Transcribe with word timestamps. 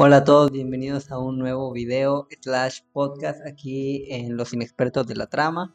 Hola 0.00 0.18
a 0.18 0.24
todos, 0.24 0.52
bienvenidos 0.52 1.10
a 1.10 1.18
un 1.18 1.40
nuevo 1.40 1.72
video 1.72 2.28
slash 2.40 2.82
podcast 2.92 3.44
aquí 3.44 4.04
en 4.10 4.36
Los 4.36 4.52
Inexpertos 4.52 5.08
de 5.08 5.16
la 5.16 5.26
Trama, 5.26 5.74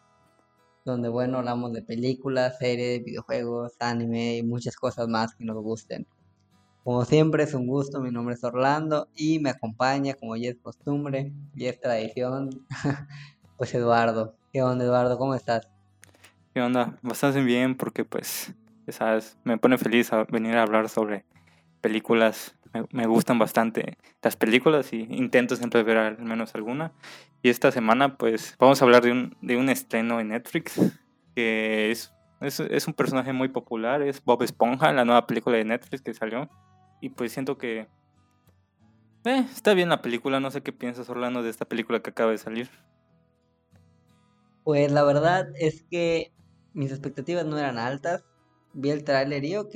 donde 0.85 1.09
bueno, 1.09 1.39
hablamos 1.39 1.73
de 1.73 1.81
películas, 1.81 2.57
series, 2.57 3.03
videojuegos, 3.03 3.73
anime 3.81 4.37
y 4.37 4.43
muchas 4.43 4.77
cosas 4.77 5.09
más 5.09 5.35
que 5.35 5.43
nos 5.43 5.57
gusten. 5.57 6.07
Como 6.85 7.03
siempre 7.03 7.43
es 7.43 7.53
un 7.53 7.67
gusto, 7.67 7.99
mi 7.99 8.11
nombre 8.11 8.35
es 8.35 8.43
Orlando 8.45 9.09
y 9.13 9.39
me 9.39 9.49
acompaña, 9.49 10.13
como 10.13 10.37
ya 10.37 10.51
es 10.51 10.57
costumbre 10.57 11.33
y 11.53 11.65
es 11.65 11.81
tradición, 11.81 12.49
pues 13.57 13.75
Eduardo. 13.75 14.37
¿Qué 14.53 14.63
onda 14.63 14.85
Eduardo? 14.85 15.17
¿Cómo 15.17 15.35
estás? 15.35 15.67
¿Qué 16.53 16.61
onda? 16.61 16.97
Bastante 17.01 17.41
bien 17.41 17.75
porque 17.75 18.05
pues, 18.05 18.53
me 19.43 19.57
pone 19.57 19.77
feliz 19.77 20.11
venir 20.29 20.55
a 20.55 20.61
hablar 20.63 20.87
sobre 20.87 21.25
películas 21.81 22.55
me, 22.91 23.05
gustan 23.05 23.39
bastante 23.39 23.97
las 24.21 24.35
películas 24.35 24.91
y 24.93 25.07
intento 25.11 25.55
siempre 25.55 25.83
ver 25.83 25.97
al 25.97 26.19
menos 26.19 26.55
alguna. 26.55 26.91
Y 27.41 27.49
esta 27.49 27.71
semana 27.71 28.17
pues 28.17 28.55
vamos 28.59 28.81
a 28.81 28.85
hablar 28.85 29.03
de 29.03 29.11
un, 29.11 29.37
de 29.41 29.57
un 29.57 29.69
estreno 29.69 30.19
en 30.19 30.29
Netflix 30.29 30.79
que 31.35 31.91
es, 31.91 32.13
es, 32.41 32.59
es, 32.59 32.87
un 32.87 32.93
personaje 32.93 33.33
muy 33.33 33.49
popular, 33.49 34.01
es 34.01 34.23
Bob 34.23 34.43
Esponja, 34.43 34.91
la 34.91 35.05
nueva 35.05 35.25
película 35.27 35.57
de 35.57 35.65
Netflix 35.65 36.01
que 36.01 36.13
salió. 36.13 36.49
Y 37.01 37.09
pues 37.09 37.31
siento 37.31 37.57
que 37.57 37.87
eh, 39.25 39.45
está 39.51 39.73
bien 39.73 39.89
la 39.89 40.01
película, 40.01 40.39
no 40.39 40.51
sé 40.51 40.61
qué 40.61 40.73
piensas 40.73 41.09
Orlando 41.09 41.43
de 41.43 41.49
esta 41.49 41.65
película 41.65 42.01
que 42.01 42.09
acaba 42.09 42.31
de 42.31 42.37
salir. 42.37 42.69
Pues 44.63 44.91
la 44.91 45.03
verdad 45.03 45.47
es 45.59 45.83
que 45.83 46.33
mis 46.73 46.91
expectativas 46.91 47.45
no 47.45 47.57
eran 47.57 47.77
altas. 47.77 48.25
Vi 48.73 48.89
el 48.89 49.03
tráiler 49.03 49.45
y 49.45 49.55
ok, 49.55 49.75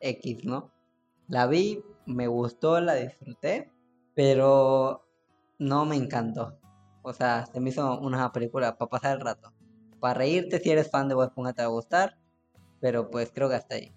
X, 0.00 0.44
¿no? 0.44 0.72
La 1.28 1.46
vi, 1.46 1.82
me 2.06 2.28
gustó, 2.28 2.80
la 2.80 2.94
disfruté, 2.94 3.72
pero 4.14 5.06
no 5.58 5.84
me 5.84 5.96
encantó. 5.96 6.58
O 7.02 7.12
sea, 7.12 7.46
se 7.46 7.60
me 7.60 7.70
hizo 7.70 7.98
una 8.00 8.32
película 8.32 8.76
para 8.76 8.88
pasar 8.88 9.16
el 9.16 9.24
rato. 9.24 9.52
Para 10.00 10.14
reírte, 10.14 10.60
si 10.60 10.70
eres 10.70 10.90
fan 10.90 11.08
de 11.08 11.14
Bob 11.14 11.28
Esponja 11.28 11.52
te 11.52 11.62
va 11.62 11.68
a 11.68 11.70
gustar, 11.70 12.18
pero 12.80 13.10
pues 13.10 13.30
creo 13.34 13.48
que 13.48 13.54
hasta 13.54 13.76
ahí. 13.76 13.92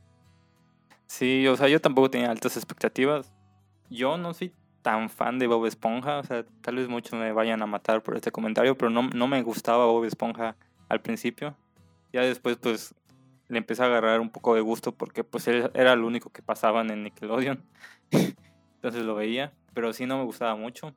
Sí, 1.08 1.48
o 1.48 1.56
sea, 1.56 1.68
yo 1.68 1.82
tampoco 1.82 2.10
tenía 2.10 2.30
altas 2.30 2.56
expectativas. 2.56 3.34
Yo 3.90 4.18
no 4.18 4.34
soy 4.34 4.54
tan 4.82 5.10
fan 5.10 5.40
de 5.40 5.48
Bob 5.48 5.66
Esponja, 5.66 6.20
o 6.20 6.24
sea, 6.24 6.46
tal 6.62 6.76
vez 6.76 6.88
muchos 6.88 7.20
me 7.20 7.32
vayan 7.32 7.62
a 7.62 7.66
matar 7.66 8.02
por 8.02 8.16
este 8.16 8.32
comentario, 8.32 8.78
pero 8.78 8.90
no, 8.90 9.10
no 9.10 9.28
me 9.28 9.42
gustaba 9.42 9.86
Bob 9.86 10.06
Esponja 10.06 10.56
al 10.88 11.02
principio. 11.02 11.56
Ya 12.14 12.22
después, 12.22 12.58
pues, 12.58 12.94
le 13.50 13.58
empecé 13.58 13.81
a 13.81 13.88
agarrar 13.88 14.22
un 14.22 14.30
poco 14.30 14.55
de 14.55 14.61
gusto 14.61 14.94
porque 14.94 15.23
pues 15.23 15.47
él 15.47 15.69
era 15.73 15.94
el 15.94 16.03
único 16.03 16.30
que 16.30 16.42
pasaban 16.42 16.92
en 16.92 17.03
Nickelodeon. 17.03 17.64
Entonces 18.75 19.03
lo 19.03 19.16
veía, 19.16 19.52
pero 19.73 19.92
sí 19.92 20.05
no 20.05 20.19
me 20.19 20.23
gustaba 20.23 20.55
mucho. 20.55 20.95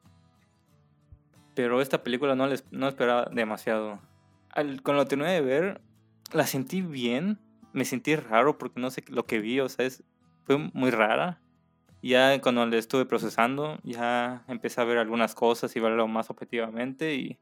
Pero 1.55 1.81
esta 1.81 2.03
película 2.05 2.35
no, 2.35 2.47
les, 2.47 2.65
no 2.71 2.89
esperaba 2.89 3.29
demasiado. 3.33 4.01
Al, 4.51 4.83
cuando 4.83 5.03
lo 5.03 5.09
terminé 5.09 5.33
de 5.33 5.41
ver, 5.41 5.81
la 6.33 6.47
sentí 6.47 6.83
bien. 6.83 7.39
Me 7.73 7.87
sentí 7.87 8.17
raro 8.17 8.59
porque 8.59 8.81
no 8.81 8.91
sé 8.91 9.03
lo 9.09 9.25
que 9.25 9.39
vi, 9.39 9.59
o 9.61 9.69
sea, 9.69 9.87
es, 9.87 10.05
fue 10.45 10.59
muy 10.59 10.91
rara. 10.91 11.41
Ya 12.03 12.39
cuando 12.43 12.67
le 12.67 12.77
estuve 12.77 13.07
procesando, 13.07 13.79
ya 13.83 14.45
empecé 14.47 14.81
a 14.81 14.85
ver 14.85 14.99
algunas 14.99 15.35
cosas 15.35 15.75
y 15.75 15.81
verlo 15.81 16.07
más 16.07 16.29
objetivamente 16.31 17.15
y... 17.15 17.39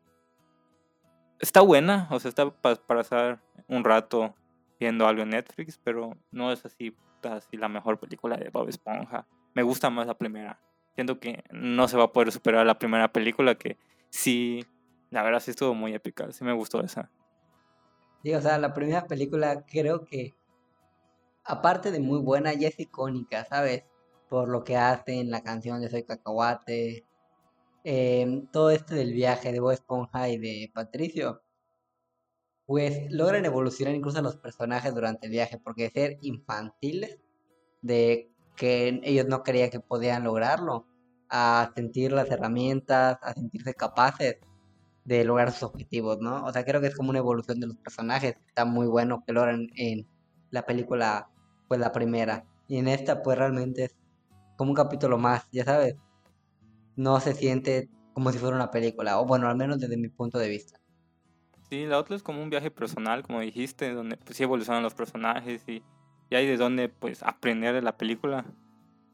Está 1.41 1.63
buena, 1.63 2.07
o 2.11 2.21
sea, 2.21 2.29
está 2.29 2.51
para 2.51 2.77
pasar 2.77 3.41
un 3.67 3.83
rato 3.83 4.35
viendo 4.81 5.07
algo 5.07 5.23
en 5.23 5.31
Netflix, 5.31 5.79
pero 5.85 6.17
no 6.33 6.51
es 6.51 6.65
así, 6.65 6.97
así 7.23 7.59
la 7.59 7.69
mejor 7.69 8.01
película 8.01 8.37
de 8.39 8.49
Bob 8.49 8.69
Esponja. 8.69 9.27
Me 9.55 9.63
gusta 9.63 9.91
más 9.91 10.07
la 10.07 10.17
primera. 10.17 10.59
Siento 10.95 11.21
que 11.21 11.45
no 11.53 11.87
se 11.87 11.99
va 11.99 12.05
a 12.05 12.13
poder 12.13 12.33
superar 12.33 12.67
la 12.67 12.79
primera 12.79 13.13
película 13.13 13.55
que 13.55 13.77
sí, 14.09 14.65
la 15.11 15.23
verdad 15.23 15.41
sí 15.41 15.51
estuvo 15.51 15.75
muy 15.75 15.95
épica, 15.95 16.33
sí 16.33 16.45
me 16.45 16.55
gustó 16.55 16.81
esa. 16.83 17.11
Sí, 18.23 18.35
o 18.35 18.41
sea, 18.41 18.59
la 18.59 18.73
primera 18.73 19.07
película 19.07 19.65
creo 19.67 20.05
que, 20.05 20.35
aparte 21.45 21.91
de 21.91 22.01
muy 22.01 22.19
buena, 22.21 22.55
ya 22.55 22.69
es 22.69 22.81
icónica, 22.81 23.45
¿sabes? 23.45 23.85
Por 24.29 24.49
lo 24.49 24.65
que 24.65 24.77
hace 24.77 25.21
en 25.21 25.31
la 25.31 25.43
canción 25.43 25.81
de 25.81 25.91
Soy 25.91 26.05
Cacahuate, 26.05 27.05
eh, 27.85 28.43
todo 28.51 28.71
este 28.71 28.95
del 28.95 29.13
viaje 29.13 29.53
de 29.53 29.61
Bob 29.61 29.73
Esponja 29.73 30.29
y 30.29 30.39
de 30.39 30.71
Patricio, 30.73 31.43
pues 32.71 33.11
logran 33.11 33.45
evolucionar 33.45 33.97
incluso 33.97 34.23
los 34.23 34.37
personajes 34.37 34.95
durante 34.95 35.27
el 35.27 35.33
viaje, 35.33 35.59
porque 35.59 35.91
ser 35.91 36.19
infantiles, 36.21 37.19
de 37.83 38.31
que 38.55 39.01
ellos 39.03 39.27
no 39.27 39.43
creían 39.43 39.71
que 39.71 39.81
podían 39.81 40.23
lograrlo, 40.23 40.87
a 41.29 41.73
sentir 41.75 42.13
las 42.13 42.31
herramientas, 42.31 43.19
a 43.23 43.35
sentirse 43.35 43.75
capaces 43.75 44.37
de 45.05 45.25
lograr 45.25 45.51
sus 45.51 45.65
objetivos, 45.65 46.19
¿no? 46.21 46.45
O 46.45 46.53
sea, 46.53 46.65
creo 46.65 46.81
que 46.81 46.87
es 46.87 46.95
como 46.95 47.11
una 47.11 47.19
evolución 47.19 47.59
de 47.59 47.67
los 47.67 47.77
personajes, 47.79 48.37
está 48.47 48.65
muy 48.65 48.87
bueno 48.87 49.25
que 49.27 49.33
logran 49.33 49.67
en 49.75 50.07
la 50.53 50.65
película, 50.65 51.29
pues 51.67 51.81
la 51.81 51.91
primera, 51.91 52.47
y 52.69 52.77
en 52.77 52.87
esta 52.87 53.21
pues 53.21 53.37
realmente 53.37 53.87
es 53.87 53.97
como 54.57 54.71
un 54.71 54.77
capítulo 54.77 55.19
más, 55.19 55.49
ya 55.51 55.65
sabes, 55.65 55.97
no 56.95 57.19
se 57.19 57.35
siente 57.35 57.91
como 58.15 58.31
si 58.31 58.39
fuera 58.39 58.55
una 58.55 58.71
película, 58.71 59.19
o 59.19 59.27
bueno, 59.27 59.49
al 59.49 59.57
menos 59.57 59.81
desde 59.81 59.97
mi 59.97 60.09
punto 60.09 60.39
de 60.39 60.49
vista. 60.49 60.80
Sí, 61.71 61.87
la 61.87 61.99
otra 61.99 62.17
es 62.17 62.25
como 62.25 62.43
un 62.43 62.51
viaje 62.51 62.73
personal, 62.73 63.23
como 63.23 63.41
dijiste, 63.41 63.95
donde 63.95 64.17
pues 64.17 64.37
sí 64.37 64.43
evolucionan 64.43 64.83
los 64.83 64.95
personajes 64.95 65.63
y, 65.69 65.85
hay 66.33 66.47
de 66.47 66.57
dónde 66.57 66.89
pues 66.89 67.23
aprender 67.23 67.75
de 67.75 67.83
la 67.83 67.97
película. 67.97 68.45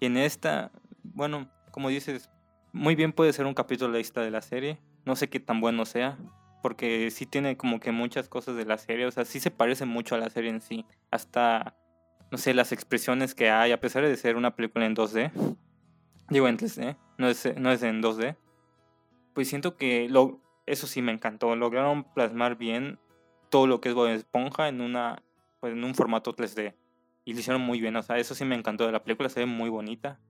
Y 0.01 0.07
en 0.07 0.17
esta, 0.17 0.71
bueno, 1.03 1.51
como 1.71 1.91
dices, 1.91 2.31
muy 2.73 2.95
bien 2.95 3.13
puede 3.13 3.33
ser 3.33 3.47
un 3.47 3.55
capítulo 3.55 3.97
extra 3.97 4.23
de 4.23 4.31
la 4.31 4.41
serie. 4.41 4.79
No 5.05 5.17
sé 5.17 5.29
qué 5.29 5.39
tan 5.39 5.61
bueno 5.61 5.85
sea, 5.85 6.19
porque 6.63 7.11
sí 7.11 7.27
tiene 7.27 7.59
como 7.59 7.79
que 7.79 7.93
muchas 7.93 8.29
cosas 8.29 8.57
de 8.57 8.65
la 8.65 8.79
serie, 8.79 9.07
o 9.07 9.11
sea, 9.11 9.25
sí 9.25 9.39
se 9.39 9.51
parece 9.51 9.85
mucho 9.85 10.15
a 10.15 10.19
la 10.19 10.31
serie 10.31 10.51
en 10.51 10.63
sí. 10.63 10.87
Hasta, 11.11 11.77
no 12.31 12.39
sé, 12.39 12.55
las 12.55 12.73
expresiones 12.73 13.35
que 13.35 13.51
hay, 13.51 13.73
a 13.73 13.81
pesar 13.81 14.03
de 14.03 14.17
ser 14.17 14.37
una 14.37 14.55
película 14.55 14.87
en 14.87 14.97
2D, 14.97 15.31
digo 16.31 16.49
en 16.49 16.59
3D, 16.59 16.97
no 17.19 17.29
es, 17.29 17.57
no 17.57 17.71
es 17.71 17.83
en 17.83 18.03
2D, 18.03 18.37
pues 19.35 19.49
siento 19.49 19.77
que 19.77 20.09
lo, 20.09 20.41
eso 20.67 20.87
sí 20.87 21.03
me 21.03 21.13
encantó. 21.13 21.55
Lograron 21.57 22.05
plasmar 22.13 22.57
bien 22.57 22.99
todo 23.49 23.67
lo 23.67 23.81
que 23.81 23.91
es 23.91 23.95
Bob 23.95 24.09
Esponja 24.09 24.69
en 24.69 24.81
una 24.81 25.23
pues, 25.61 25.73
en 25.73 25.85
un 25.85 25.95
formato 25.95 26.35
3D. 26.35 26.75
Y 27.25 27.33
lo 27.33 27.41
hicieron 27.41 27.63
muy 27.63 27.81
bien. 27.81 27.97
O 27.97 28.03
sea, 28.03 28.19
eso 28.19 28.35
sí 28.35 28.45
me 28.45 28.55
encantó 28.55 28.87
de 28.87 28.93
la 28.93 29.03
película. 29.03 29.29
Se 29.29 29.41
ve 29.41 29.47
muy 29.47 29.69
bonita. 29.69 30.21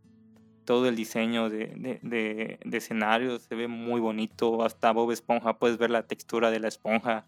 Todo 0.65 0.89
el 0.89 0.97
diseño 0.97 1.49
de, 1.49 2.01
de, 2.03 2.59
de, 2.65 2.77
escenarios 2.77 3.43
se 3.43 3.55
ve 3.55 3.69
muy 3.69 4.01
bonito. 4.01 4.63
Hasta 4.65 4.93
Bob 4.93 5.13
Esponja 5.13 5.59
puedes 5.59 5.79
ver 5.79 5.91
la 5.91 6.07
textura 6.07 6.51
de 6.51 6.61
la 6.61 6.69
esponja. 6.69 7.27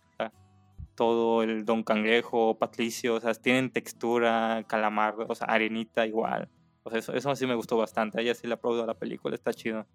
todo 0.95 1.43
el 1.43 1.65
Don 1.65 1.85
Cangrejo, 1.85 2.59
Patricio, 2.59 3.15
o 3.15 3.21
sea, 3.21 3.33
tienen 3.35 3.71
textura, 3.71 4.65
calamar, 4.67 5.15
o 5.29 5.35
sea, 5.35 5.47
arenita 5.47 6.07
igual. 6.07 6.49
O 6.83 6.91
sea, 6.91 6.99
eso, 6.99 7.13
eso 7.13 7.37
sí 7.37 7.47
me 7.47 7.55
gustó 7.55 7.77
bastante. 7.77 8.21
Ella 8.21 8.35
sí 8.35 8.49
le 8.49 8.55
aplaudo 8.55 8.83
a 8.83 8.87
la 8.87 8.95
película, 8.95 9.35
está 9.35 9.53
chido. 9.53 9.87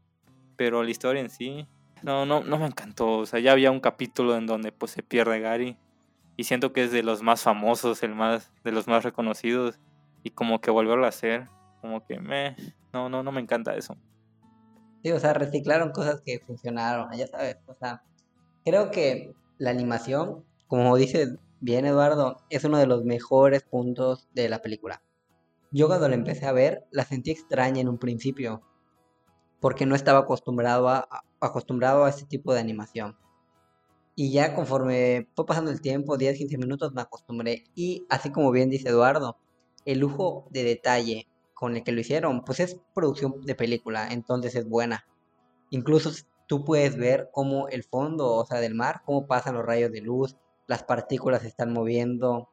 Pero 0.56 0.84
la 0.84 0.92
historia 0.92 1.22
en 1.22 1.30
sí, 1.30 1.68
no, 2.04 2.26
no, 2.26 2.44
no 2.44 2.58
me 2.58 2.68
encantó. 2.68 3.20
O 3.20 3.26
sea, 3.26 3.40
ya 3.40 3.52
había 3.52 3.72
un 3.72 3.80
capítulo 3.80 4.36
en 4.36 4.46
donde 4.46 4.72
pues 4.72 4.92
se 4.92 5.04
pierde 5.04 5.40
Gary. 5.40 5.78
Y 6.36 6.46
siento 6.46 6.74
que 6.74 6.84
es 6.84 6.92
de 6.92 7.04
los 7.04 7.22
más 7.22 7.42
famosos, 7.42 8.04
el 8.04 8.16
más, 8.16 8.52
de 8.64 8.72
los 8.72 8.88
más 8.88 9.04
reconocidos. 9.04 9.80
Y 10.24 10.32
como 10.32 10.62
que 10.62 10.72
volverlo 10.72 11.06
a 11.06 11.10
hacer, 11.10 11.48
como 11.82 12.06
que 12.06 12.20
me. 12.20 12.56
No, 12.92 13.10
no, 13.10 13.24
no 13.24 13.32
me 13.32 13.42
encanta 13.42 13.76
eso. 13.76 13.98
Sí, 15.04 15.12
o 15.12 15.20
sea, 15.20 15.34
reciclaron 15.34 15.92
cosas 15.92 16.22
que 16.22 16.40
funcionaron, 16.40 17.12
ya 17.14 17.28
sabes. 17.28 17.58
O 17.68 17.76
sea, 17.76 18.04
creo 18.64 18.90
que 18.92 19.34
la 19.58 19.72
animación, 19.72 20.46
como 20.68 20.96
dice 20.96 21.38
bien 21.60 21.86
Eduardo, 21.86 22.44
es 22.50 22.64
uno 22.64 22.78
de 22.78 22.88
los 22.88 23.04
mejores 23.04 23.64
puntos 23.64 24.30
de 24.34 24.50
la 24.50 24.62
película. 24.62 25.02
Yo 25.72 25.88
cuando 25.88 26.08
la 26.08 26.16
empecé 26.16 26.46
a 26.46 26.52
ver, 26.52 26.86
la 26.92 27.04
sentí 27.04 27.32
extraña 27.32 27.82
en 27.82 27.90
un 27.90 27.98
principio 27.98 28.62
porque 29.64 29.86
no 29.86 29.96
estaba 29.96 30.20
acostumbrado 30.20 30.90
a, 30.90 31.08
acostumbrado 31.46 32.06
a 32.06 32.10
este 32.10 32.26
tipo 32.26 32.54
de 32.54 32.60
animación. 32.60 33.18
Y 34.16 34.32
ya 34.32 34.54
conforme 34.56 35.28
fue 35.36 35.46
pasando 35.46 35.72
el 35.72 35.82
tiempo, 35.82 36.18
10, 36.18 36.38
15 36.38 36.58
minutos, 36.58 36.94
me 36.94 37.02
acostumbré. 37.02 37.64
Y 37.76 38.06
así 38.10 38.32
como 38.32 38.52
bien 38.52 38.70
dice 38.70 38.90
Eduardo, 38.90 39.38
el 39.86 40.00
lujo 40.00 40.48
de 40.52 40.64
detalle 40.64 41.28
con 41.54 41.76
el 41.76 41.84
que 41.84 41.92
lo 41.92 42.02
hicieron, 42.02 42.44
pues 42.44 42.60
es 42.60 42.80
producción 42.94 43.42
de 43.42 43.56
película, 43.56 44.10
entonces 44.12 44.56
es 44.56 44.68
buena. 44.68 45.06
Incluso 45.70 46.12
tú 46.48 46.64
puedes 46.64 46.98
ver 46.98 47.30
cómo 47.32 47.68
el 47.70 47.84
fondo, 47.84 48.34
o 48.34 48.46
sea, 48.46 48.60
del 48.60 48.76
mar, 48.76 49.02
cómo 49.06 49.28
pasan 49.28 49.56
los 49.56 49.66
rayos 49.66 49.92
de 49.92 50.02
luz, 50.02 50.36
las 50.68 50.84
partículas 50.84 51.44
están 51.44 51.74
moviendo 51.74 52.50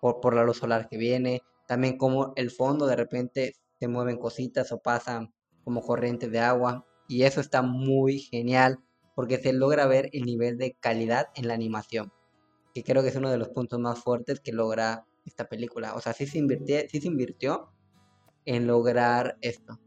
por, 0.00 0.20
por 0.20 0.34
la 0.34 0.44
luz 0.44 0.58
solar 0.58 0.88
que 0.88 0.96
viene, 0.96 1.42
también 1.66 1.98
cómo 1.98 2.32
el 2.36 2.50
fondo 2.50 2.86
de 2.86 2.96
repente 2.96 3.54
se 3.78 3.88
mueven 3.88 4.18
cositas 4.18 4.72
o 4.72 4.78
pasan 4.78 5.32
como 5.64 5.82
corriente 5.82 6.28
de 6.28 6.40
agua. 6.40 6.86
Y 7.08 7.22
eso 7.24 7.40
está 7.40 7.62
muy 7.62 8.20
genial 8.20 8.78
porque 9.14 9.38
se 9.38 9.52
logra 9.52 9.86
ver 9.86 10.10
el 10.12 10.22
nivel 10.22 10.58
de 10.58 10.74
calidad 10.74 11.28
en 11.34 11.48
la 11.48 11.54
animación. 11.54 12.12
Que 12.74 12.84
creo 12.84 13.02
que 13.02 13.08
es 13.08 13.16
uno 13.16 13.30
de 13.30 13.38
los 13.38 13.48
puntos 13.48 13.80
más 13.80 13.98
fuertes 13.98 14.40
que 14.40 14.52
logra 14.52 15.06
esta 15.24 15.48
película. 15.48 15.94
O 15.94 16.00
sea, 16.00 16.12
sí 16.12 16.26
se 16.26 16.38
invirtió, 16.38 16.78
sí 16.88 17.00
se 17.00 17.08
invirtió 17.08 17.72
en 18.44 18.66
lograr 18.66 19.38
esto. 19.40 19.80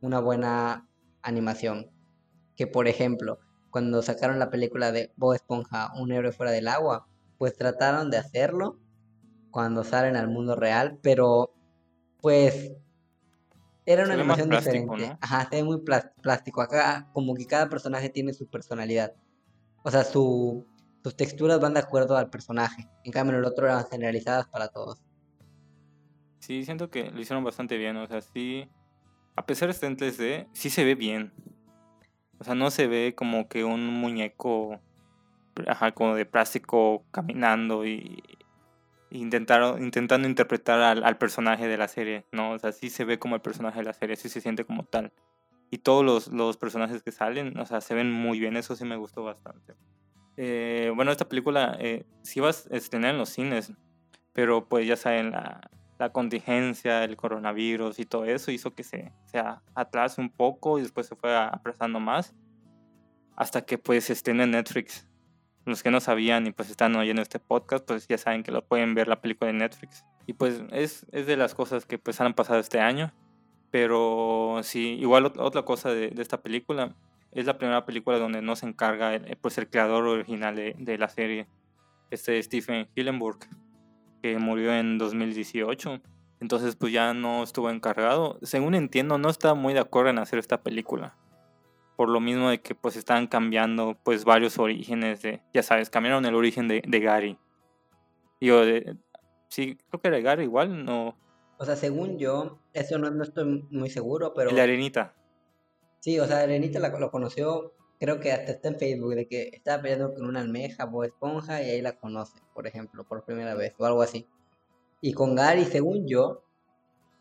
una 0.00 0.20
buena 0.20 0.88
animación. 1.22 1.90
Que 2.56 2.66
por 2.66 2.88
ejemplo, 2.88 3.38
cuando 3.70 4.02
sacaron 4.02 4.38
la 4.38 4.50
película 4.50 4.92
de 4.92 5.12
Bob 5.16 5.34
Esponja, 5.34 5.92
un 6.00 6.12
héroe 6.12 6.32
fuera 6.32 6.52
del 6.52 6.68
agua, 6.68 7.08
pues 7.38 7.56
trataron 7.56 8.10
de 8.10 8.18
hacerlo 8.18 8.78
cuando 9.50 9.84
salen 9.84 10.16
al 10.16 10.28
mundo 10.28 10.56
real, 10.56 10.98
pero 11.02 11.54
pues 12.20 12.72
era 13.86 14.04
una 14.04 14.14
animación 14.14 14.48
diferente. 14.48 15.16
Ajá, 15.20 15.48
se 15.48 15.56
ve 15.56 15.64
muy 15.64 15.80
plástico. 15.80 16.62
Acá 16.62 17.08
como 17.12 17.34
que 17.34 17.46
cada 17.46 17.68
personaje 17.68 18.08
tiene 18.08 18.32
su 18.32 18.48
personalidad. 18.48 19.12
O 19.82 19.90
sea, 19.90 20.04
su, 20.04 20.66
sus 21.02 21.16
texturas 21.16 21.60
van 21.60 21.74
de 21.74 21.80
acuerdo 21.80 22.16
al 22.16 22.30
personaje. 22.30 22.88
En 23.04 23.12
cambio, 23.12 23.34
en 23.34 23.40
el 23.40 23.44
otro 23.44 23.66
eran 23.66 23.86
generalizadas 23.86 24.48
para 24.48 24.68
todos. 24.68 25.02
Sí, 26.40 26.64
siento 26.64 26.90
que 26.90 27.10
lo 27.10 27.20
hicieron 27.20 27.44
bastante 27.44 27.76
bien. 27.76 27.96
O 27.96 28.06
sea, 28.06 28.20
sí. 28.20 28.68
A 29.36 29.46
pesar 29.46 29.68
de 29.68 29.72
estar 29.72 29.90
en 29.90 29.96
3D, 29.96 30.48
sí 30.52 30.70
se 30.70 30.84
ve 30.84 30.94
bien. 30.94 31.32
O 32.38 32.44
sea, 32.44 32.54
no 32.54 32.70
se 32.70 32.86
ve 32.86 33.14
como 33.16 33.48
que 33.48 33.64
un 33.64 33.86
muñeco 33.86 34.80
ajá, 35.66 35.92
como 35.92 36.14
de 36.14 36.26
plástico 36.26 37.04
caminando 37.10 37.86
y, 37.86 38.22
intentaron, 39.18 39.82
intentando 39.82 40.28
interpretar 40.28 40.80
al, 40.80 41.18
personaje 41.18 41.68
de 41.68 41.76
la 41.76 41.88
serie, 41.88 42.26
¿no? 42.32 42.52
O 42.52 42.58
sea, 42.58 42.72
sí 42.72 42.90
se 42.90 43.04
ve 43.04 43.18
como 43.18 43.36
el 43.36 43.40
personaje 43.40 43.78
de 43.78 43.84
la 43.84 43.92
serie, 43.92 44.16
sí 44.16 44.28
se 44.28 44.40
siente 44.40 44.64
como 44.64 44.84
tal. 44.84 45.12
Y 45.70 45.78
todos 45.78 46.04
los, 46.04 46.28
los 46.28 46.56
personajes 46.56 47.02
que 47.02 47.12
salen, 47.12 47.58
o 47.58 47.66
sea, 47.66 47.80
se 47.80 47.94
ven 47.94 48.12
muy 48.12 48.38
bien, 48.38 48.56
eso 48.56 48.76
sí 48.76 48.84
me 48.84 48.96
gustó 48.96 49.24
bastante. 49.24 49.74
Eh, 50.36 50.92
bueno, 50.94 51.12
esta 51.12 51.28
película 51.28 51.76
eh, 51.78 52.04
sí 52.22 52.40
va 52.40 52.48
a 52.48 52.76
estrenar 52.76 53.12
en 53.12 53.18
los 53.18 53.28
cines, 53.28 53.72
pero 54.32 54.68
pues 54.68 54.86
ya 54.86 54.96
saben, 54.96 55.30
la, 55.30 55.60
la 55.98 56.10
contingencia, 56.10 57.04
el 57.04 57.16
coronavirus 57.16 57.98
y 57.98 58.04
todo 58.04 58.24
eso 58.24 58.50
hizo 58.50 58.74
que 58.74 58.82
se, 58.82 59.12
se 59.26 59.42
atrase 59.74 60.20
un 60.20 60.30
poco 60.30 60.78
y 60.78 60.82
después 60.82 61.06
se 61.06 61.16
fue 61.16 61.36
aplazando 61.36 62.00
más 62.00 62.34
hasta 63.36 63.62
que 63.62 63.78
pues 63.78 64.10
estén 64.10 64.40
en 64.40 64.52
Netflix 64.52 65.06
los 65.64 65.82
que 65.82 65.90
no 65.90 66.00
sabían 66.00 66.46
y 66.46 66.52
pues 66.52 66.70
están 66.70 66.94
oyendo 66.96 67.22
este 67.22 67.38
podcast, 67.38 67.86
pues 67.86 68.06
ya 68.06 68.18
saben 68.18 68.42
que 68.42 68.52
lo 68.52 68.64
pueden 68.64 68.94
ver 68.94 69.08
la 69.08 69.20
película 69.20 69.50
de 69.50 69.58
Netflix. 69.58 70.04
Y 70.26 70.34
pues 70.34 70.62
es, 70.72 71.06
es 71.12 71.26
de 71.26 71.36
las 71.36 71.54
cosas 71.54 71.86
que 71.86 71.98
pues 71.98 72.20
han 72.20 72.34
pasado 72.34 72.60
este 72.60 72.80
año. 72.80 73.12
Pero 73.70 74.60
sí, 74.62 74.96
igual 75.00 75.26
otra 75.26 75.62
cosa 75.62 75.90
de, 75.90 76.14
esta 76.18 76.42
película, 76.42 76.94
es 77.32 77.46
la 77.46 77.58
primera 77.58 77.84
película 77.84 78.18
donde 78.18 78.40
no 78.40 78.54
se 78.54 78.66
encarga 78.66 79.14
el, 79.14 79.36
pues 79.36 79.58
el 79.58 79.68
creador 79.68 80.06
original 80.06 80.54
de, 80.54 80.76
de 80.78 80.98
la 80.98 81.08
serie, 81.08 81.48
este 82.10 82.40
Stephen 82.40 82.86
Hillenburg, 82.94 83.40
que 84.22 84.38
murió 84.38 84.72
en 84.72 84.98
2018. 84.98 86.00
Entonces 86.40 86.76
pues 86.76 86.92
ya 86.92 87.14
no 87.14 87.42
estuvo 87.42 87.70
encargado. 87.70 88.38
Según 88.42 88.74
entiendo, 88.74 89.18
no 89.18 89.28
está 89.28 89.54
muy 89.54 89.74
de 89.74 89.80
acuerdo 89.80 90.10
en 90.10 90.18
hacer 90.18 90.38
esta 90.38 90.62
película 90.62 91.16
por 91.96 92.08
lo 92.08 92.20
mismo 92.20 92.50
de 92.50 92.60
que 92.60 92.74
pues 92.74 92.96
estaban 92.96 93.26
cambiando 93.26 93.96
pues 94.02 94.24
varios 94.24 94.58
orígenes 94.58 95.22
de, 95.22 95.42
ya 95.52 95.62
sabes, 95.62 95.90
cambiaron 95.90 96.24
el 96.26 96.34
origen 96.34 96.68
de, 96.68 96.82
de 96.86 97.00
Gary. 97.00 97.38
Y 98.40 98.48
yo, 98.48 98.64
de, 98.64 98.96
sí, 99.48 99.78
creo 99.88 100.00
que 100.00 100.08
era 100.08 100.20
Gary 100.20 100.44
igual, 100.44 100.84
no. 100.84 101.16
O 101.58 101.64
sea, 101.64 101.76
según 101.76 102.18
yo, 102.18 102.58
eso 102.72 102.98
no, 102.98 103.10
no 103.10 103.22
estoy 103.22 103.66
muy 103.70 103.90
seguro, 103.90 104.34
pero... 104.34 104.50
El 104.50 104.58
Arenita. 104.58 105.14
Sí, 106.00 106.18
o 106.18 106.26
sea, 106.26 106.40
Arenita 106.40 106.80
lo 106.80 107.10
conoció, 107.10 107.72
creo 108.00 108.20
que 108.20 108.32
hasta 108.32 108.52
está 108.52 108.68
en 108.68 108.78
Facebook, 108.78 109.14
de 109.14 109.26
que 109.26 109.50
estaba 109.52 109.82
peleando 109.82 110.12
con 110.12 110.26
una 110.26 110.40
almeja 110.40 110.84
o 110.84 111.04
esponja 111.04 111.62
y 111.62 111.70
ahí 111.70 111.80
la 111.80 111.96
conoce, 111.96 112.38
por 112.52 112.66
ejemplo, 112.66 113.04
por 113.04 113.24
primera 113.24 113.54
vez, 113.54 113.74
o 113.78 113.86
algo 113.86 114.02
así. 114.02 114.28
Y 115.00 115.12
con 115.12 115.34
Gary, 115.34 115.64
según 115.64 116.06
yo, 116.06 116.42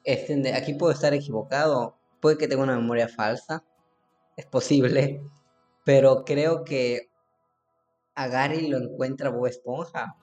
este, 0.04 0.54
aquí 0.54 0.74
puedo 0.74 0.92
estar 0.92 1.14
equivocado, 1.14 1.96
puede 2.20 2.38
que 2.38 2.48
tenga 2.48 2.64
una 2.64 2.76
memoria 2.76 3.08
falsa, 3.08 3.64
es 4.36 4.46
posible, 4.46 5.24
pero 5.86 6.24
creo 6.26 6.64
que 6.64 7.10
a 8.16 8.28
Gary 8.28 8.68
lo 8.68 8.78
encuentra 8.78 9.30
Bob 9.30 9.48
Esponja 9.48 10.16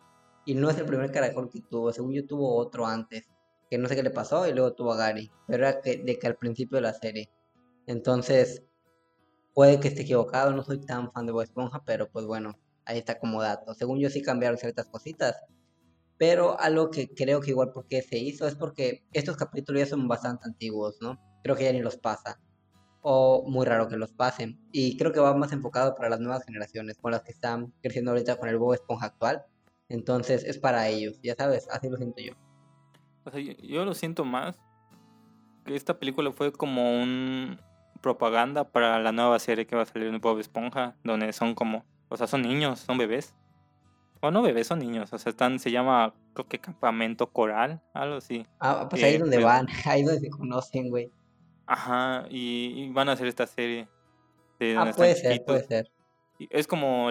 y 0.45 0.55
no 0.55 0.71
es 0.71 0.79
el 0.79 0.87
primer 0.87 1.11
caracol 1.13 1.51
que 1.51 1.61
tuvo, 1.61 1.93
según 1.93 2.13
yo 2.13 2.27
tuvo 2.27 2.57
otro 2.57 2.87
antes, 2.87 3.29
que 3.71 3.79
no 3.79 3.89
sé 3.89 3.95
qué 3.95 4.03
le 4.03 4.11
pasó 4.11 4.49
y 4.49 4.53
luego 4.53 4.75
tuvo 4.75 4.93
a 4.93 4.97
Gary, 4.97 5.31
pero 5.47 5.67
era 5.67 5.81
que, 5.81 5.99
de 5.99 6.19
que 6.19 6.27
al 6.27 6.37
principio 6.37 6.77
de 6.77 6.83
la 6.83 6.93
serie. 6.93 7.31
Entonces, 7.87 8.65
puede 9.55 9.81
que 9.81 9.89
esté 9.89 10.03
equivocado, 10.03 10.53
no 10.53 10.65
soy 10.65 10.81
tan 10.81 11.13
fan 11.13 11.27
de 11.27 11.33
Bob 11.33 11.43
Esponja, 11.43 11.83
pero 11.85 12.11
pues 12.11 12.27
bueno, 12.27 12.59
ahí 12.85 12.99
está 12.99 13.19
como 13.19 13.43
dato. 13.43 13.75
Según 13.75 14.01
yo 14.01 14.11
sí 14.11 14.23
cambiaron 14.23 14.59
ciertas 14.59 14.87
cositas, 14.87 15.37
pero 16.19 16.59
algo 16.59 16.91
que 16.91 17.09
creo 17.15 17.41
que 17.41 17.51
igual 17.51 17.71
porque 17.73 18.03
se 18.03 18.19
hizo 18.19 18.47
es 18.47 18.55
porque 18.55 19.05
estos 19.13 19.37
capítulos 19.37 19.81
ya 19.81 19.87
son 19.87 20.09
bastante 20.09 20.47
antiguos, 20.47 20.99
¿no? 21.01 21.19
Creo 21.43 21.57
que 21.57 21.65
ya 21.65 21.73
ni 21.73 21.81
los 21.81 21.97
pasa 21.97 22.41
o 23.03 23.45
muy 23.49 23.67
raro 23.67 23.89
que 23.89 23.97
los 23.97 24.13
pasen. 24.13 24.59
Y 24.73 24.97
creo 24.97 25.13
que 25.13 25.21
va 25.21 25.35
más 25.35 25.53
enfocado 25.53 25.95
para 25.95 26.09
las 26.09 26.21
nuevas 26.21 26.45
generaciones, 26.45 26.99
con 26.99 27.13
las 27.13 27.23
que 27.23 27.33
están 27.33 27.73
creciendo 27.83 28.11
ahorita 28.11 28.37
con 28.37 28.49
el 28.49 28.59
Bob 28.59 28.75
Esponja 28.75 29.07
actual. 29.07 29.45
Entonces 29.89 30.45
es 30.45 30.59
para 30.59 30.89
ellos, 30.89 31.21
ya 31.23 31.35
sabes, 31.35 31.69
así 31.71 31.89
lo 31.89 31.97
siento 31.97 32.23
yo. 32.23 32.35
O 33.25 33.31
sea, 33.31 33.41
yo, 33.41 33.85
lo 33.85 33.95
siento 33.95 34.25
más 34.25 34.57
que 35.65 35.75
esta 35.75 35.99
película 35.99 36.33
fue 36.33 36.53
como 36.53 37.03
un 37.03 37.61
propaganda 38.01 38.65
para 38.65 38.99
la 38.99 39.13
nueva 39.13 39.39
serie 39.39 39.67
que 39.67 39.77
va 39.77 39.83
a 39.83 39.87
salir 39.87 40.11
de 40.11 40.19
Bob 40.19 40.39
Esponja, 40.39 40.97
donde 41.05 41.33
son 41.33 41.55
como, 41.55 41.85
o 42.09 42.17
sea, 42.17 42.27
son 42.27 42.43
niños, 42.43 42.81
son 42.81 42.97
bebés. 42.99 43.35
O 44.23 44.31
no 44.31 44.43
bebés, 44.43 44.67
son 44.67 44.79
niños, 44.79 45.13
o 45.13 45.19
sea, 45.19 45.31
están, 45.31 45.59
se 45.59 45.71
llama, 45.71 46.15
creo 46.35 46.47
que 46.47 46.59
campamento 46.59 47.27
coral, 47.27 47.83
algo 47.95 48.17
así. 48.17 48.47
Ah, 48.59 48.87
pues 48.89 49.03
ahí 49.03 49.15
es 49.15 49.21
donde 49.21 49.43
van, 49.43 49.67
ahí 49.87 50.03
donde 50.03 50.21
se 50.21 50.31
conocen, 50.31 50.91
güey. 50.91 51.11
Ajá, 51.71 52.27
y, 52.29 52.91
van 52.91 53.09
a 53.09 53.13
hacer 53.13 53.29
esta 53.29 53.47
serie. 53.47 53.87
De 54.59 54.77
ah, 54.77 54.93
puede 54.95 55.15
ser, 55.15 55.45
puede 55.45 55.63
ser. 55.63 55.89
Es 56.51 56.67
como, 56.67 57.11